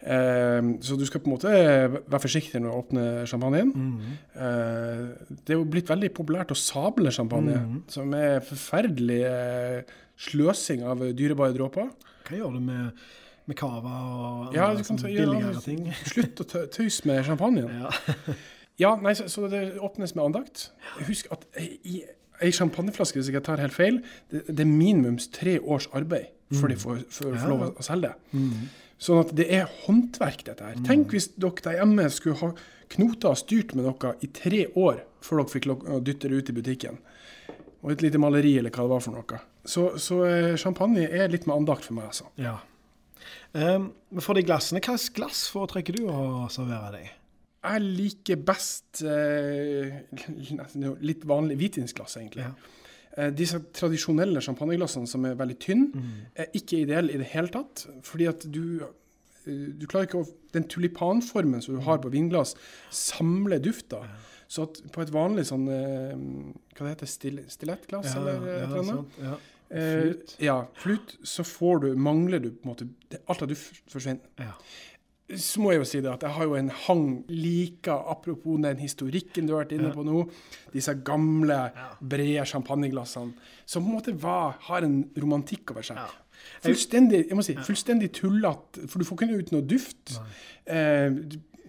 [0.00, 3.74] Eh, så du skal på en måte være forsiktig når du åpner champagnen.
[4.32, 5.02] Eh,
[5.42, 11.02] det er jo blitt veldig populært å sable champagne, som er forferdelig eh, sløsing av
[11.16, 11.90] dyrebare dråper.
[12.28, 13.02] Hva gjør du med,
[13.50, 15.86] med cava og Ja, andre du kan ta- ja, billigere altså, ting.
[16.12, 17.84] Slutt å tøys tøyse med champagnen.
[17.84, 17.92] Ja.
[18.80, 20.70] Ja, nei, så, så det åpnes med andakt.
[21.04, 21.98] Husk at i
[22.40, 23.98] ei champagneflaske, hvis jeg ikke tar helt feil,
[24.32, 28.08] det, det er minimums tre års arbeid før de får, for, Ja, lov å- selge
[28.08, 28.38] det.
[28.40, 28.62] Mm.
[29.00, 30.80] Sånn at det er håndverk, dette her.
[30.88, 32.50] Tenk hvis dere der hjemme skulle ha
[32.96, 35.68] knota og styrt med noe i tre år før dere fikk
[36.08, 36.98] dytte det ut i butikken.
[37.84, 39.42] Og et lite maleri, eller hva det var for noe.
[39.64, 42.30] Så, så eh, champagne er litt med andakt for meg, altså.
[42.40, 42.58] ja.
[43.52, 43.88] Um,
[44.22, 47.08] for de glassene, hva slags glass foretrekker du å servere deg?
[47.66, 52.46] Jeg liker best uh, litt vanlig hvitvinsglass, egentlig.
[52.46, 52.52] Ja.
[53.18, 56.26] Eh, disse tradisjonelle champagneglassene som er veldig tynne, Mm.
[56.38, 57.84] er ikke ideelle i det hele tatt.
[58.06, 58.80] Fordi at du,
[59.44, 62.56] du klarer ikke å Den tulipanformen som du har på vinglass,
[62.90, 64.00] samler dufta.
[64.50, 66.12] Så på et vanlig sånn eh,
[66.74, 69.18] Hva det heter still, Stilettglass, eller et eller annet?
[69.22, 69.36] Ja.
[69.70, 70.32] Flut.
[70.40, 71.12] Eh, ja, flut.
[71.22, 74.24] Så får du, mangler du på en måte det- Alt av duft forsvinner.
[74.42, 74.56] Ja.
[75.38, 78.80] Så må jeg jo si det at jeg har jo en hang like, apropos den
[78.82, 79.94] historikken du har vært inne Ja.
[79.94, 80.24] på nå,
[80.74, 81.90] disse gamle, Ja.
[82.02, 83.32] brede champagneglassene,
[83.64, 85.96] som på en måte var, har en romantikk over seg.
[86.02, 86.08] Ja.
[86.64, 90.18] Fullstendig jeg må si, fullstendig tullete, for du får ikke ut noe duft.
[90.66, 91.10] Eh,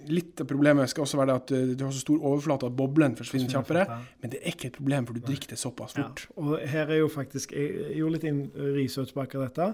[0.10, 2.78] litt av problemet skal også være det at eh, du har så stor overflate at
[2.78, 3.86] boblen forsvinner kjappere.
[4.24, 6.08] Men det er ikke et problem, for du drikker det såpass Ja.
[6.08, 6.26] fort.
[6.38, 9.74] Og her er jo faktisk Jeg gjorde litt inn, research bak dette.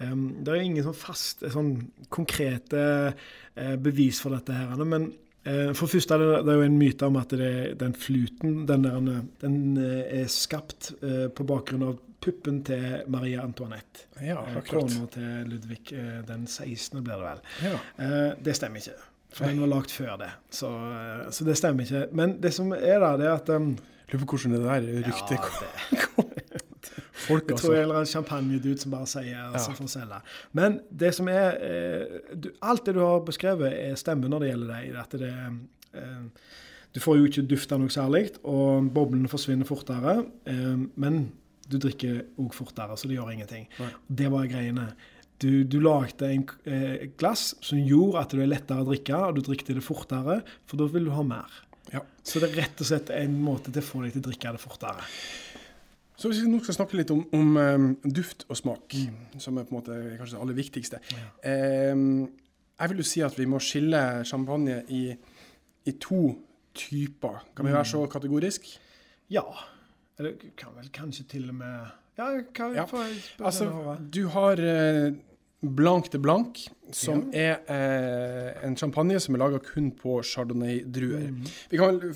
[0.00, 1.74] Um, det er ingen sånn fast, sånn
[2.10, 2.80] konkrete
[3.14, 4.74] uh, bevis for dette her.
[4.82, 5.12] Men
[5.44, 7.94] eh, for det første er det, det er jo en myte om at det, den
[7.94, 14.08] fluten den, der, den er skapt på bakgrunn av puppen til Maria Antoinette.
[14.24, 14.40] Ja.
[14.66, 15.92] Kona til Ludvig
[16.26, 17.02] den 16.
[17.04, 17.42] blir det vel.
[17.68, 18.34] Ja.
[18.40, 19.13] Det stemmer ikke.
[19.34, 20.30] For den var lagd før det.
[20.54, 22.06] Så, eh, så det stemmer ikke.
[22.14, 23.74] Men det som er da, det er at um,
[24.12, 26.34] Lurer på hvordan det der ryktet ja, det,
[27.24, 27.66] Folk, Jeg altså.
[27.66, 30.18] tror jeg er en champagnedude som bare sier altså, for å selge.
[30.52, 34.50] Men det som er eh, du, Alt det du har beskrevet, er stemmer når det
[34.50, 34.98] gjelder deg.
[35.00, 35.30] At det,
[35.96, 36.50] eh,
[36.94, 40.18] du får jo ikke dufta noe særlig, og boblene forsvinner fortere.
[40.50, 41.22] Eh, men
[41.70, 43.64] du drikker òg fortere, så det gjør ingenting.
[43.80, 43.90] Nei.
[44.20, 44.90] Det var greiene.
[45.44, 49.36] Du, du lagde en eh, glass som gjorde at det er lettere å drikke, og
[49.36, 51.58] du drikket det fortere, for da vil du ha mer.
[51.92, 52.00] Ja.
[52.24, 54.54] Så det er rett og slett en måte til å få deg til å drikke
[54.56, 55.04] det fortere.
[56.14, 58.96] Så hvis vi nå skal snakke litt om, om um, duft og smak,
[59.42, 61.00] som er på en måte kanskje det aller viktigste.
[61.44, 61.92] Eh,
[62.74, 65.02] jeg vil jo si at vi må skille champagne i,
[65.84, 66.22] i to
[66.74, 67.42] typer.
[67.54, 68.70] Kan vi være så kategorisk?
[69.32, 69.44] Ja.
[70.18, 72.84] Eller kan vel kanskje til og med Ja, hva Ja,
[73.42, 75.16] Altså, du har eh,
[75.64, 76.60] Blanc de Blanc,
[76.94, 81.30] som er eh, en champagne som er laga kun på chardonnay-druer.
[81.70, 82.14] Vi kan vel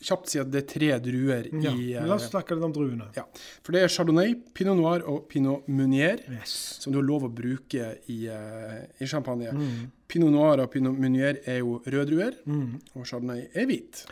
[0.00, 2.64] kjapt si at det er tre druer Ja, i men La oss eh, snakke litt
[2.64, 3.10] om druene.
[3.16, 3.24] ja.
[3.62, 6.22] For det er chardonnay, pinot noir og pinot meunier.
[6.30, 6.54] Yes.
[6.80, 9.52] som du har lov å bruke i, eh, i champagne.
[9.52, 9.90] Mm.
[10.08, 12.78] Pinot noir og pinot meunier er jo røddruer, Mm.
[12.96, 14.04] og chardonnay er hvit.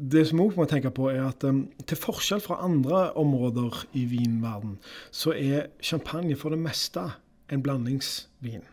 [0.00, 4.04] Det som også må tenke på, er at um, til forskjell fra andre områder i
[4.06, 4.76] vinverden,
[5.10, 7.02] så er champagne for det meste
[7.52, 8.66] en blandingsvin.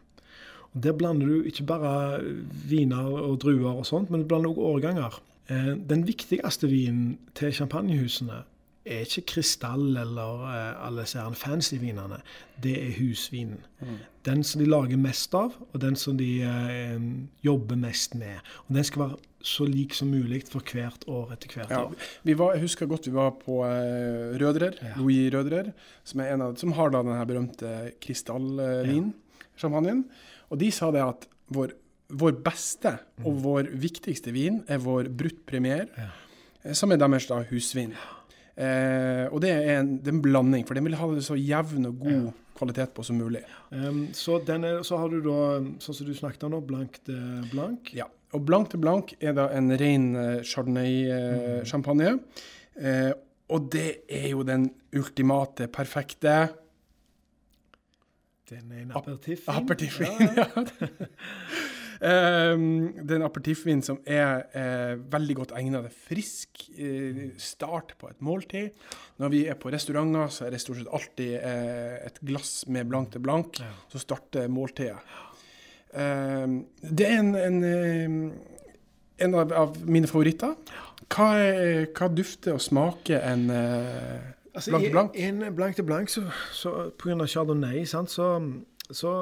[0.73, 2.19] Og Der blander du ikke bare
[2.69, 5.21] viner og druer og sånt, men du blander også årganger.
[5.49, 8.43] Eh, den viktigste vinen til champagnehusene
[8.85, 12.19] er ikke krystall eller eh, alle disse fancy vinene.
[12.63, 13.61] Det er husvinen.
[14.25, 17.01] Den som de lager mest av, og den som de eh,
[17.45, 18.41] jobber mest med.
[18.67, 22.07] Og den skal være så lik som mulig for hvert år etter hvert Ja, år.
[22.25, 24.95] vi var, jeg husker godt vi var på eh, Rødrer, Ja.
[24.97, 25.69] Louis Rødrer,
[26.03, 29.03] som, er en av, som har da den her berømte ja.
[29.57, 30.05] champagnen.
[30.49, 31.75] Og de sa det at vår,
[32.09, 36.09] vår beste og vår viktigste vin er vår brutt premier, Ja.
[36.63, 37.93] eh, som er deres da husvin.
[38.55, 41.35] Eh, og det er, en, det er en blanding, for den vil ha det så
[41.37, 43.41] jevn og god kvalitet på som mulig.
[43.69, 45.39] Um, så, den er, så har du da,
[45.83, 47.17] sånn som du snakket om nå, blank de
[47.51, 47.91] blank.
[47.97, 48.07] Ja.
[48.35, 52.17] Og blanc de blanc er da en ren eh, chardonnay-champagne.
[52.75, 53.11] Eh,
[53.55, 56.35] og det er jo den ultimate, perfekte
[58.49, 59.55] Den er en aperitiffvin.
[59.55, 60.29] aperitiffvin.
[60.35, 60.45] Ja.
[61.95, 67.93] Um, det er en aperitiffvin som er eh, veldig godt egnet til frisk eh, start
[68.01, 68.75] på et måltid.
[69.23, 72.91] Når vi er på restauranter, så er det stort sett alltid eh, et glass med
[72.91, 73.71] blanc de blanc Ja.
[73.93, 74.99] Så starter måltidet.
[75.95, 80.55] Um, det er en, en, eh, en av, av mine favoritter.
[81.05, 85.15] Hva, er, hva dufter og smaker en blank til blanc?
[85.15, 87.27] I en blank til blank, så, så pga.
[87.29, 88.41] chardonnay, sant, så,
[88.89, 89.13] så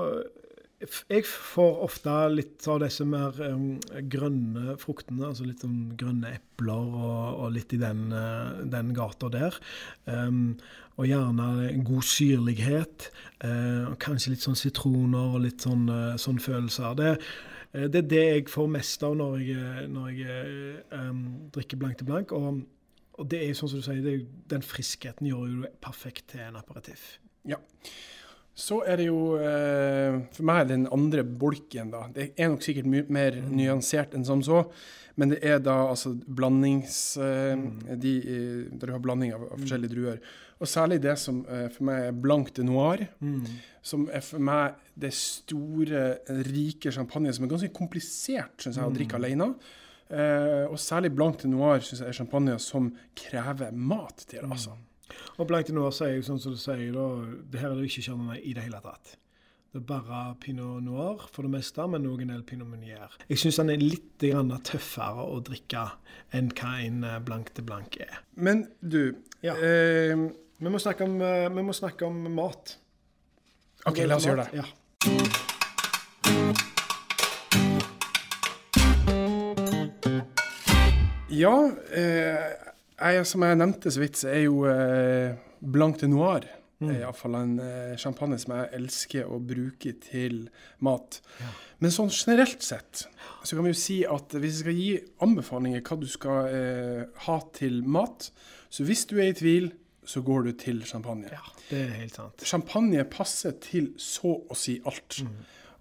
[0.83, 3.77] jeg får ofte litt av disse mer um,
[4.11, 9.29] grønne fruktene, altså litt sånn grønne epler og, og litt i den, uh, den gata
[9.33, 9.57] der.
[10.05, 10.57] Um,
[10.99, 13.09] og gjerne god syrlighet.
[13.43, 16.97] Uh, kanskje litt sånn sitroner og litt sånn, uh, sånn følelser.
[16.99, 17.11] Det,
[17.73, 22.09] det, er det jeg får mest av når jeg, når jeg um, drikker blank til
[22.11, 22.35] blank.
[22.37, 22.63] Og,
[23.17, 26.45] og, det er sånn som du sier, jo, den friskheten gjør jo det perfekt til
[26.45, 27.15] en aperitif.
[27.47, 27.61] Ja.
[28.53, 32.03] Så er det jo eh, for meg den andre bolken, da.
[32.13, 33.49] Det er nok sikkert mye mer mm.
[33.57, 34.61] nyansert enn som så.
[35.17, 37.99] Men det er da altså blandings eh, mm.
[38.01, 38.13] de,
[38.71, 39.63] Der du har blanding av, mm.
[39.63, 40.21] forskjellige druer.
[40.61, 43.07] Og særlig det som eh, for meg er blanc de noir.
[43.25, 43.41] Mm.
[43.81, 46.05] Som er for meg det store,
[46.53, 49.23] rike champagne som er ganske komplisert synes jeg, å drikke mm.
[49.23, 49.49] alene.
[50.13, 54.45] Eh, og særlig blanc de noir synes jeg er champagne som krever mat til.
[54.45, 54.77] altså.
[55.37, 57.09] Og blankt til Noir sier jo sånn som du sier, da,
[57.51, 59.17] det her er det ikke kjernene i det hele tatt.
[59.73, 63.15] Det er bare pinot noir for det meste, men noen del pinot meunier.
[63.25, 64.21] Jeg syns den er litt
[64.69, 65.87] tøffere å drikke
[66.37, 68.19] enn hva en eh, blank til blank er.
[68.37, 69.55] Men du ja.
[69.57, 72.77] eh, vi, må om, eh, vi må snakke om mat.
[73.89, 74.61] OK, la oss gjøre det.
[74.61, 74.69] Ja.
[81.33, 81.55] Ja,
[81.97, 82.72] eh,
[83.03, 86.47] jeg, som jeg nevnte så vidt, så er jo eh, Blanc de Noir
[86.83, 86.95] mm.
[86.99, 90.47] iallfall en eh, champagne som jeg elsker å bruke til
[90.85, 91.19] mat.
[91.41, 91.51] Ja.
[91.83, 93.05] Men sånn generelt sett
[93.43, 94.91] så kan vi jo si at hvis jeg skal gi
[95.25, 98.29] anbefalinger hva du skal eh, ha til mat,
[98.73, 99.71] så hvis du er i tvil,
[100.03, 101.29] så går du til champagne.
[101.31, 102.43] Ja, det er helt sant.
[102.47, 105.21] Champagne passer til så å si alt.
[105.23, 105.35] Mm.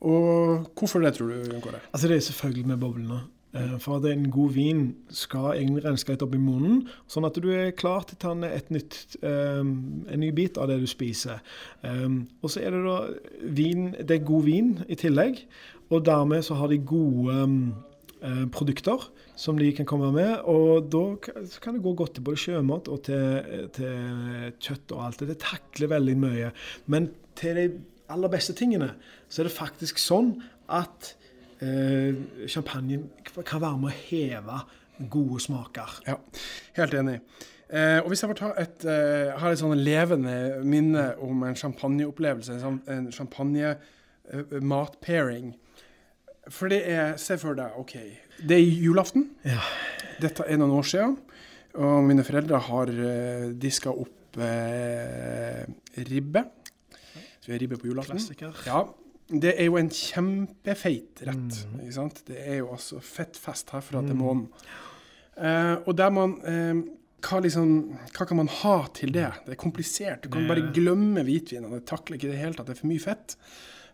[0.07, 1.81] Og hvorfor det, tror du, Kåre?
[1.91, 3.23] Altså, det er selvfølgelig med boblene.
[3.53, 7.37] Eh, for at en god vin skal egentlig renske litt opp i munnen, sånn at
[7.37, 10.89] du er klar til å ta et nytt, um, en ny bit av det du
[10.89, 11.43] spiser.
[11.85, 12.97] Um, og så er det da
[13.53, 15.45] vin, det er god vin i tillegg,
[15.93, 17.41] og dermed så har de gode
[18.55, 19.03] produkter
[19.37, 20.47] som de kan komme med.
[20.49, 21.03] Og da
[21.61, 25.25] kan det gå godt til både sjømat og til, til kjøtt og alt.
[25.27, 26.53] Det takler veldig mye.
[26.87, 27.67] Men til de
[28.15, 28.93] aller beste tingene
[29.27, 30.37] så er det faktisk sånn
[30.71, 31.13] at
[31.63, 32.15] eh,
[32.51, 33.07] champagnen
[33.47, 34.57] kan være med å heve
[35.11, 35.89] gode smaker.
[36.07, 36.17] Ja,
[36.77, 37.19] helt enig.
[37.73, 41.57] Eh, og hvis jeg får ta et, eh, har et sånn levende minne om en
[41.57, 45.55] champagneopplevelse, en, sånn, en champagne-matpairing
[46.51, 47.93] For det er Se for deg, OK.
[48.43, 49.31] Det er julaften.
[49.47, 49.61] Ja.
[50.21, 51.17] Dette er noen år siden.
[51.79, 55.63] Og mine foreldre har uh, diska opp uh,
[56.11, 56.43] ribbe.
[57.39, 58.19] Så vi har ribbe på julaften.
[58.19, 58.51] Klassiker.
[58.67, 58.91] Ja,
[59.31, 61.61] det er jo en kjempefeit rett.
[61.69, 61.77] Mm.
[61.85, 62.25] ikke sant?
[62.29, 64.11] Det er jo altså fettfest herfra mm.
[64.11, 64.49] til månen.
[65.33, 66.83] Uh, og der man uh,
[67.23, 67.69] hva, liksom,
[68.13, 69.29] hva, kan man ha til det?
[69.47, 70.25] Det er komplisert.
[70.25, 71.79] Du kan bare glemme hvitvinene.
[71.79, 72.69] Det takler ikke i det hele tatt.
[72.69, 73.37] Det er for mye fett.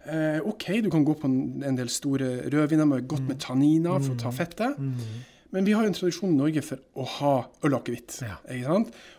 [0.08, 4.00] Uh, OK, du kan gå på en, en del store rødviner med godt med tanniner
[4.00, 4.38] for å ta mm.
[4.38, 4.80] fettet.
[4.80, 5.26] Mm.
[5.54, 7.34] Men vi har jo en tradisjon i Norge for å ha
[7.64, 8.18] øl og akevitt.
[8.20, 8.36] Ja.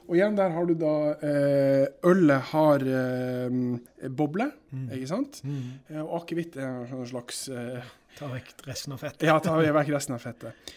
[0.06, 0.92] Og igjen der har du da
[1.26, 4.84] eh, Ølet har eh, boble, mm.
[4.98, 5.40] ikke sant?
[5.42, 5.64] Mm.
[5.90, 9.26] Eh, og akevitt er en slags eh, Ta vekk resten av fettet.
[9.30, 10.76] ja, ta vekk resten av fettet.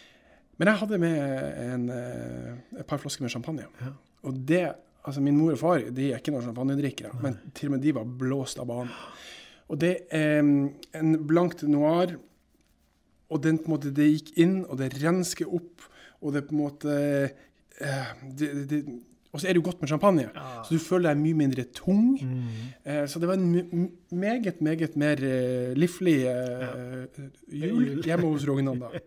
[0.60, 1.20] Men jeg hadde med
[1.66, 3.68] en, eh, et par flasker med champagne.
[3.82, 3.92] Ja.
[4.28, 4.64] Og det
[5.02, 7.90] Altså, min mor og far de er ikke noen champagnedrikkere, men til og med de
[7.96, 8.92] var blåst av banen.
[9.66, 12.12] Og det er en blankt noir
[13.32, 15.86] og den, måte, det gikk inn, og det rensker opp,
[16.20, 16.96] og det på en måte
[17.80, 18.82] eh, det, det,
[19.32, 20.48] og så er det jo godt med champagne, ja.
[20.60, 22.18] så du føler deg mye mindre tung.
[22.20, 22.40] Mm.
[22.84, 27.06] Eh, så det var en meget, meget mer uh, livlig uh,
[27.48, 27.66] ja.
[27.70, 28.90] jul hjemme hos Rognan da.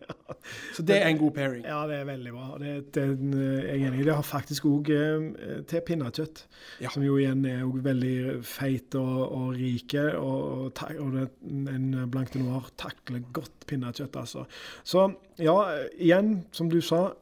[0.76, 1.64] Så det er en god pairing.
[1.66, 2.58] Ja, det er veldig bra.
[2.58, 4.04] Det, det, jeg er enig i.
[4.06, 5.30] Det har faktisk òg uh,
[5.66, 6.42] til pinnekjøtt,
[6.82, 6.90] ja.
[6.90, 10.08] som jo igjen er veldig feit og, og rike.
[10.18, 11.26] Og, og, og det,
[11.70, 14.46] en blanc de noir takler godt pinnekjøtt, altså.
[14.82, 15.08] Så
[15.38, 15.56] ja,
[15.98, 17.12] igjen, som du sa,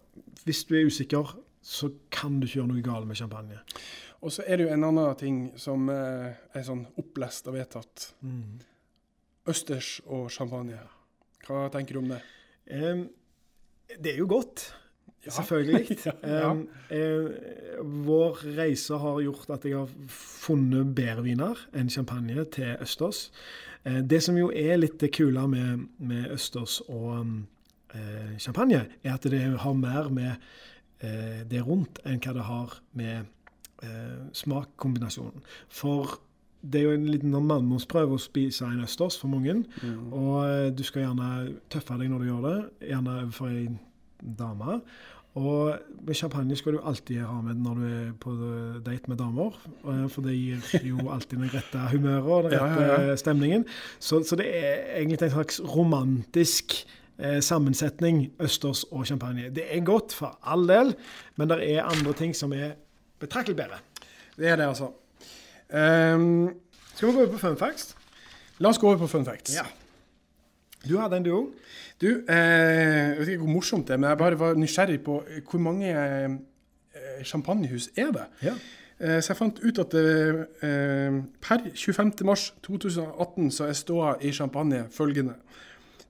[0.44, 3.58] hvis du er usikker så kan du ikke gjøre noe galt med champagne.
[4.24, 8.10] Og så er det jo en annen ting som eh, er sånn opplest og vedtatt.
[8.24, 8.60] Mm.
[9.48, 10.78] Østers og champagne.
[11.44, 12.22] Hva tenker du om det?
[12.68, 13.06] Um,
[13.96, 14.66] det er jo godt.
[15.24, 15.32] Ja.
[15.38, 15.98] Selvfølgelig.
[16.04, 16.50] ja.
[16.50, 22.76] um, uh, vår reise har gjort at jeg har funnet bedre viner enn champagne til
[22.84, 23.26] østers.
[23.88, 27.34] Uh, det som jo er litt det kule med, med østers og um,
[27.96, 30.73] uh, champagne, er at det har mer med Eh,
[31.48, 33.24] det rundt enn hva det har med
[33.82, 35.42] eh, smakkombinasjonen.
[35.68, 36.18] For
[36.64, 39.58] det er jo en liten sånn mannsprøve å spise en østers for mange.
[39.82, 40.06] Mm.
[40.16, 41.32] Og eh, du skal gjerne
[41.72, 42.54] tøffe deg når du gjør det,
[42.92, 43.66] gjerne overfor ei
[44.38, 44.78] dame.
[45.34, 45.74] Og
[46.06, 48.32] med champagne skal du alltid ha med når du er på
[48.86, 49.56] date med damer.
[49.82, 53.16] eh, For det gir jo alltid den rette humøret og den Ja, rette ja, ja.
[53.18, 53.66] stemningen.
[53.98, 56.84] Så, så det er egentlig en slags romantisk
[57.18, 59.50] eh, sammensetning, østers og champagne.
[59.54, 60.94] Det er godt, for all del,
[61.36, 62.74] men det er andre ting som er
[63.20, 63.80] betraktelig bedre.
[64.36, 64.90] Det er det, altså.
[65.74, 66.54] Um,
[66.94, 67.96] Skal vi gå over på fun facts?
[68.58, 69.56] la oss gå over på fun facts.
[70.84, 71.50] Du hadde en, du òg.
[72.00, 75.20] Du, eh, jeg vet ikke hvor morsomt det er, men jeg bare var nysgjerrig på
[75.30, 76.34] eh, hvor mange eh,
[77.24, 78.24] champagnehus er det.
[78.42, 78.54] Ja.
[78.98, 82.12] Eh, så jeg fant ut at eh, per 25.
[82.26, 85.38] mars 2018 så er ståa i champagne følgende.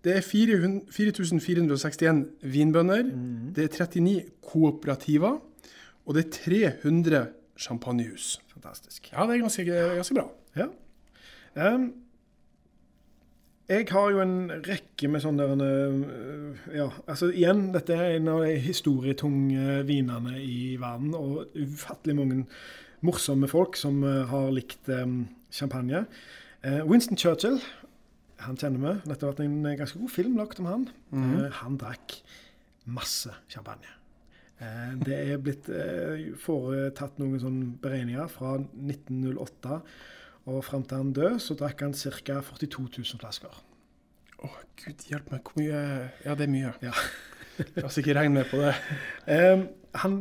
[0.04, 3.02] Det er 4461 vinbønder,
[3.56, 5.38] det er 39 kooperativer,
[6.06, 6.30] og det er
[6.82, 7.26] 300
[7.56, 8.40] champagnehus.
[8.52, 9.12] Fantastisk.
[9.12, 10.28] Ja, det er ganske, ganske bra.
[10.56, 10.66] Ja.
[11.74, 11.92] Um,
[13.68, 18.42] jeg har jo en rekke med sånne øh, Ja, altså igjen, dette er en av
[18.44, 22.42] de historietunge vinene i verden, og ufattelig mange
[23.00, 24.90] morsomme folk som øh, har likt
[25.50, 26.04] champagne.
[26.64, 27.56] Eh, Winston Churchill,
[28.46, 28.94] han kjenner vi.
[29.10, 30.86] Dette har vært en ganske god film lagt om han.
[31.14, 32.18] Eh, han drakk
[32.86, 33.88] masse champagne.
[34.60, 39.80] Eh, Det er blitt eh, foretatt noen sånne beregninger fra 1908
[40.52, 42.40] og fram til han døde, så drakk han ca.
[42.44, 43.54] 42 000 flasker.
[44.44, 44.50] Å,
[44.82, 45.78] gud hjelp meg, hvor mye
[46.26, 46.72] Ja, det er mye.
[46.84, 46.92] Ja.
[47.78, 48.74] La oss ikke regne med på det.
[49.30, 49.62] Eh,
[50.02, 50.18] han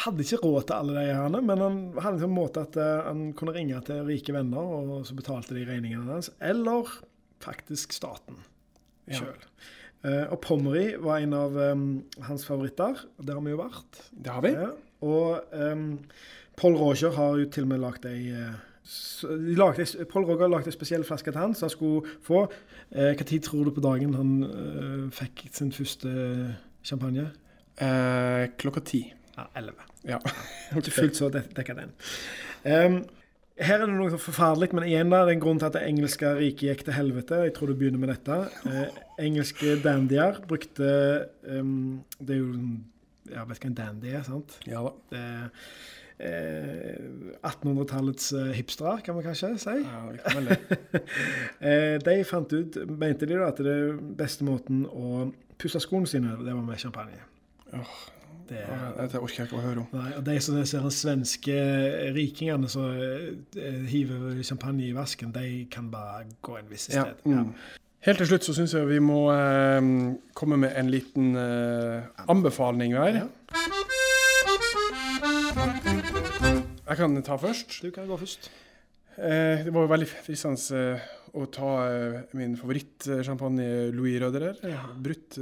[0.00, 3.30] hadde ikke råd til alle de her, men han hadde en måte at eh, han
[3.38, 6.30] kunne ringe til rike venner, og så betalte de regningene hans.
[6.42, 6.90] Eller
[7.40, 8.36] faktisk staten
[9.10, 9.18] Ja.
[9.18, 9.46] sjøl.
[10.04, 13.00] Eh, og Pommery var en av um, hans favoritter.
[13.20, 13.98] Der har vi jo vært.
[14.12, 14.52] Det har vi.
[14.56, 14.70] Ja.
[15.04, 15.98] Og um,
[16.56, 18.54] Paul Roger har jo til og med lagd ei eh,
[19.56, 22.46] lagde, Paul Roger lagde en spesiell flaske til han som han skulle få.
[22.92, 26.10] Eh, Hva tid tror du på dagen han eh, fikk sin første
[26.84, 27.30] champagne?
[27.80, 29.04] Eh, klokka ti.
[29.36, 29.72] Ja, 11.
[30.08, 30.18] Ja.
[30.80, 31.92] Ikke fullt så dek dekka den.
[32.64, 33.02] Em,
[33.60, 35.84] her er det noe forferdelig, men igjen er det er en grunn til at det
[35.88, 37.42] engelske riket gikk til helvete.
[37.46, 38.38] Jeg tror du begynner med dette.
[38.70, 40.90] Eh, engelske dandyer brukte
[41.44, 42.52] um, Det er jo
[43.30, 44.56] Jeg vet ikke hva en dandy er, sant?
[44.66, 44.94] ja da.
[45.12, 46.94] Det eh,
[47.46, 49.76] 1800-tallets eh, hipstere, kan man kanskje si.
[49.84, 51.02] Ja, det kan vel det.
[51.70, 53.76] Eh, de fant ut, mente de da, at det
[54.16, 55.28] beste måten å
[55.60, 57.20] pusse skoene sine, det var med champagne.
[57.76, 57.96] Åh,
[58.50, 59.90] Det, Ja, Dette orker jeg ikke å høre om.
[59.94, 61.58] nei, og de som ser de svenske
[62.16, 67.04] rikingene som eh, hiver champagne i vasken, de kan bare gå en viss Ja.
[67.06, 67.22] sted.
[67.30, 67.52] Mm.
[68.02, 69.80] Helt til slutt så syns jeg vi må eh,
[70.34, 73.22] komme med en liten eh, anbefaling hver.
[73.22, 73.28] Ja.
[76.90, 77.78] Jeg kan ta først.
[77.84, 78.50] Du kan gå først.
[79.20, 84.58] Eh, det var jo veldig fristende eh, å ta eh, min favorittsjampanje, Louis Røderer.
[84.98, 85.38] Brutt.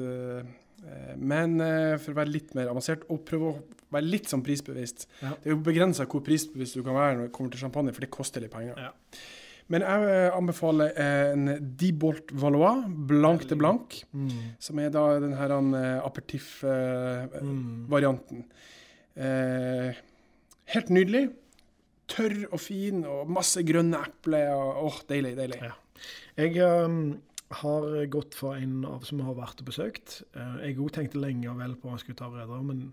[0.87, 3.59] Eh, men eh, for å være litt mer avansert og prøve å
[3.95, 5.07] være litt sånn prisbevisst.
[5.23, 5.31] Ja.
[5.41, 8.03] Det er jo begrensa hvor prisbevisst du kan være når det kommer til champagne, for
[8.05, 8.75] det koster litt penger.
[8.79, 8.93] Ja.
[9.69, 11.43] Men jeg eh, anbefaler en
[11.81, 14.31] Dibolt Valois, blank til blank, Mm.
[14.59, 15.51] som er da den her
[16.09, 18.39] aperitif-varianten.
[18.45, 18.51] Mm.
[19.25, 19.91] Eh,
[20.75, 21.25] helt nydelig.
[22.09, 24.49] Tørr og fin, og masse grønne epler.
[24.55, 25.59] Åh, Åh, deilig, deilig.
[25.61, 25.73] Ja.
[26.39, 27.19] Jeg um,
[27.51, 30.21] har gått for en av som har vært og besøkt.
[30.37, 32.91] Eh, jeg òg tenkte lenge og vel på om jeg skulle ta rødere, men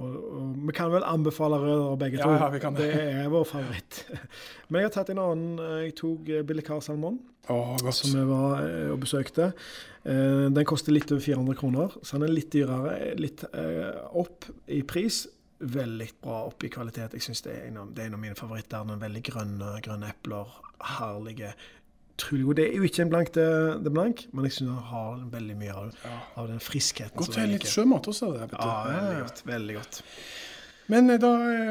[0.00, 2.30] og, og, vi kan vel anbefale rødere begge to.
[2.32, 2.86] ja, vi kan det.
[2.94, 3.98] det er vår favoritt.
[4.70, 5.58] Men jeg har tatt en annen.
[5.82, 7.18] Jeg tok eh, Salmon,
[7.52, 9.50] oh, som vi var eh, og besøkte.
[10.00, 12.94] Den koster litt over 400 kroner, så den er litt dyrere.
[13.20, 13.44] Litt
[14.16, 15.26] opp i pris.
[15.60, 17.18] Veldig bra opp i kvalitet.
[17.18, 18.80] Jeg synes det, er en av- det er en av mine favoritter.
[18.80, 20.54] Er veldig grønne, grønne epler.
[20.96, 21.52] Herlige.
[22.20, 22.58] Utrolig god.
[22.60, 25.56] Det er jo ikke en blank til det blank, men jeg synes den har veldig
[25.64, 26.06] mye av,
[26.36, 27.16] av den friskheten.
[27.16, 28.30] Godt til litt sjømat også.
[28.36, 28.48] Det.
[28.52, 29.42] Ja, veldig godt.
[29.48, 30.00] Veldig godt.
[30.90, 31.28] Men eh, da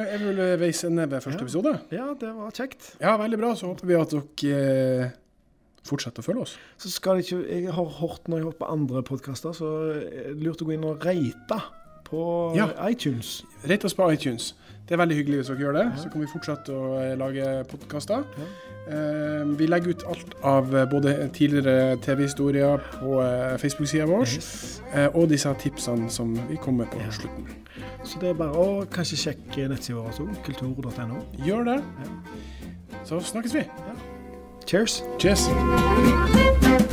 [0.10, 1.46] er vi vel veis ende ved første Ja.
[1.46, 1.74] episode.
[1.94, 2.94] Ja, det var kjekt.
[3.04, 3.54] Ja, veldig bra.
[3.60, 4.62] Så håper vi at dere
[5.06, 5.18] eh,
[5.90, 6.54] fortsetter å følge oss.
[6.80, 9.70] Så skal det ikke Jeg har hørt når jeg har hørt på andre podkaster, så
[9.92, 11.60] er det lurt å gå inn og rate
[12.10, 12.68] på Ja.
[12.90, 13.44] iTunes.
[13.70, 14.56] Rate oss på iTunes.
[14.88, 15.86] Det er veldig hyggelig hvis dere gjør det.
[16.02, 18.24] Så kan vi fortsette å eh, lage podkaster.
[18.38, 18.48] Ja.
[18.90, 23.20] Eh, vi legger ut alt av eh, både tidligere TV-historier på
[23.62, 24.82] Facebook-sida vår, Yes.
[24.96, 27.12] eh, og disse tipsene som vi kommer på Ja.
[27.12, 27.46] slutten.
[28.04, 31.22] Så det er bare å kanskje sjekke nettsida vår også, kultur.no.
[31.46, 31.84] Gjør det.
[33.06, 33.64] Så snakkes vi.
[34.66, 35.04] Cheers.
[35.20, 36.89] Cheers.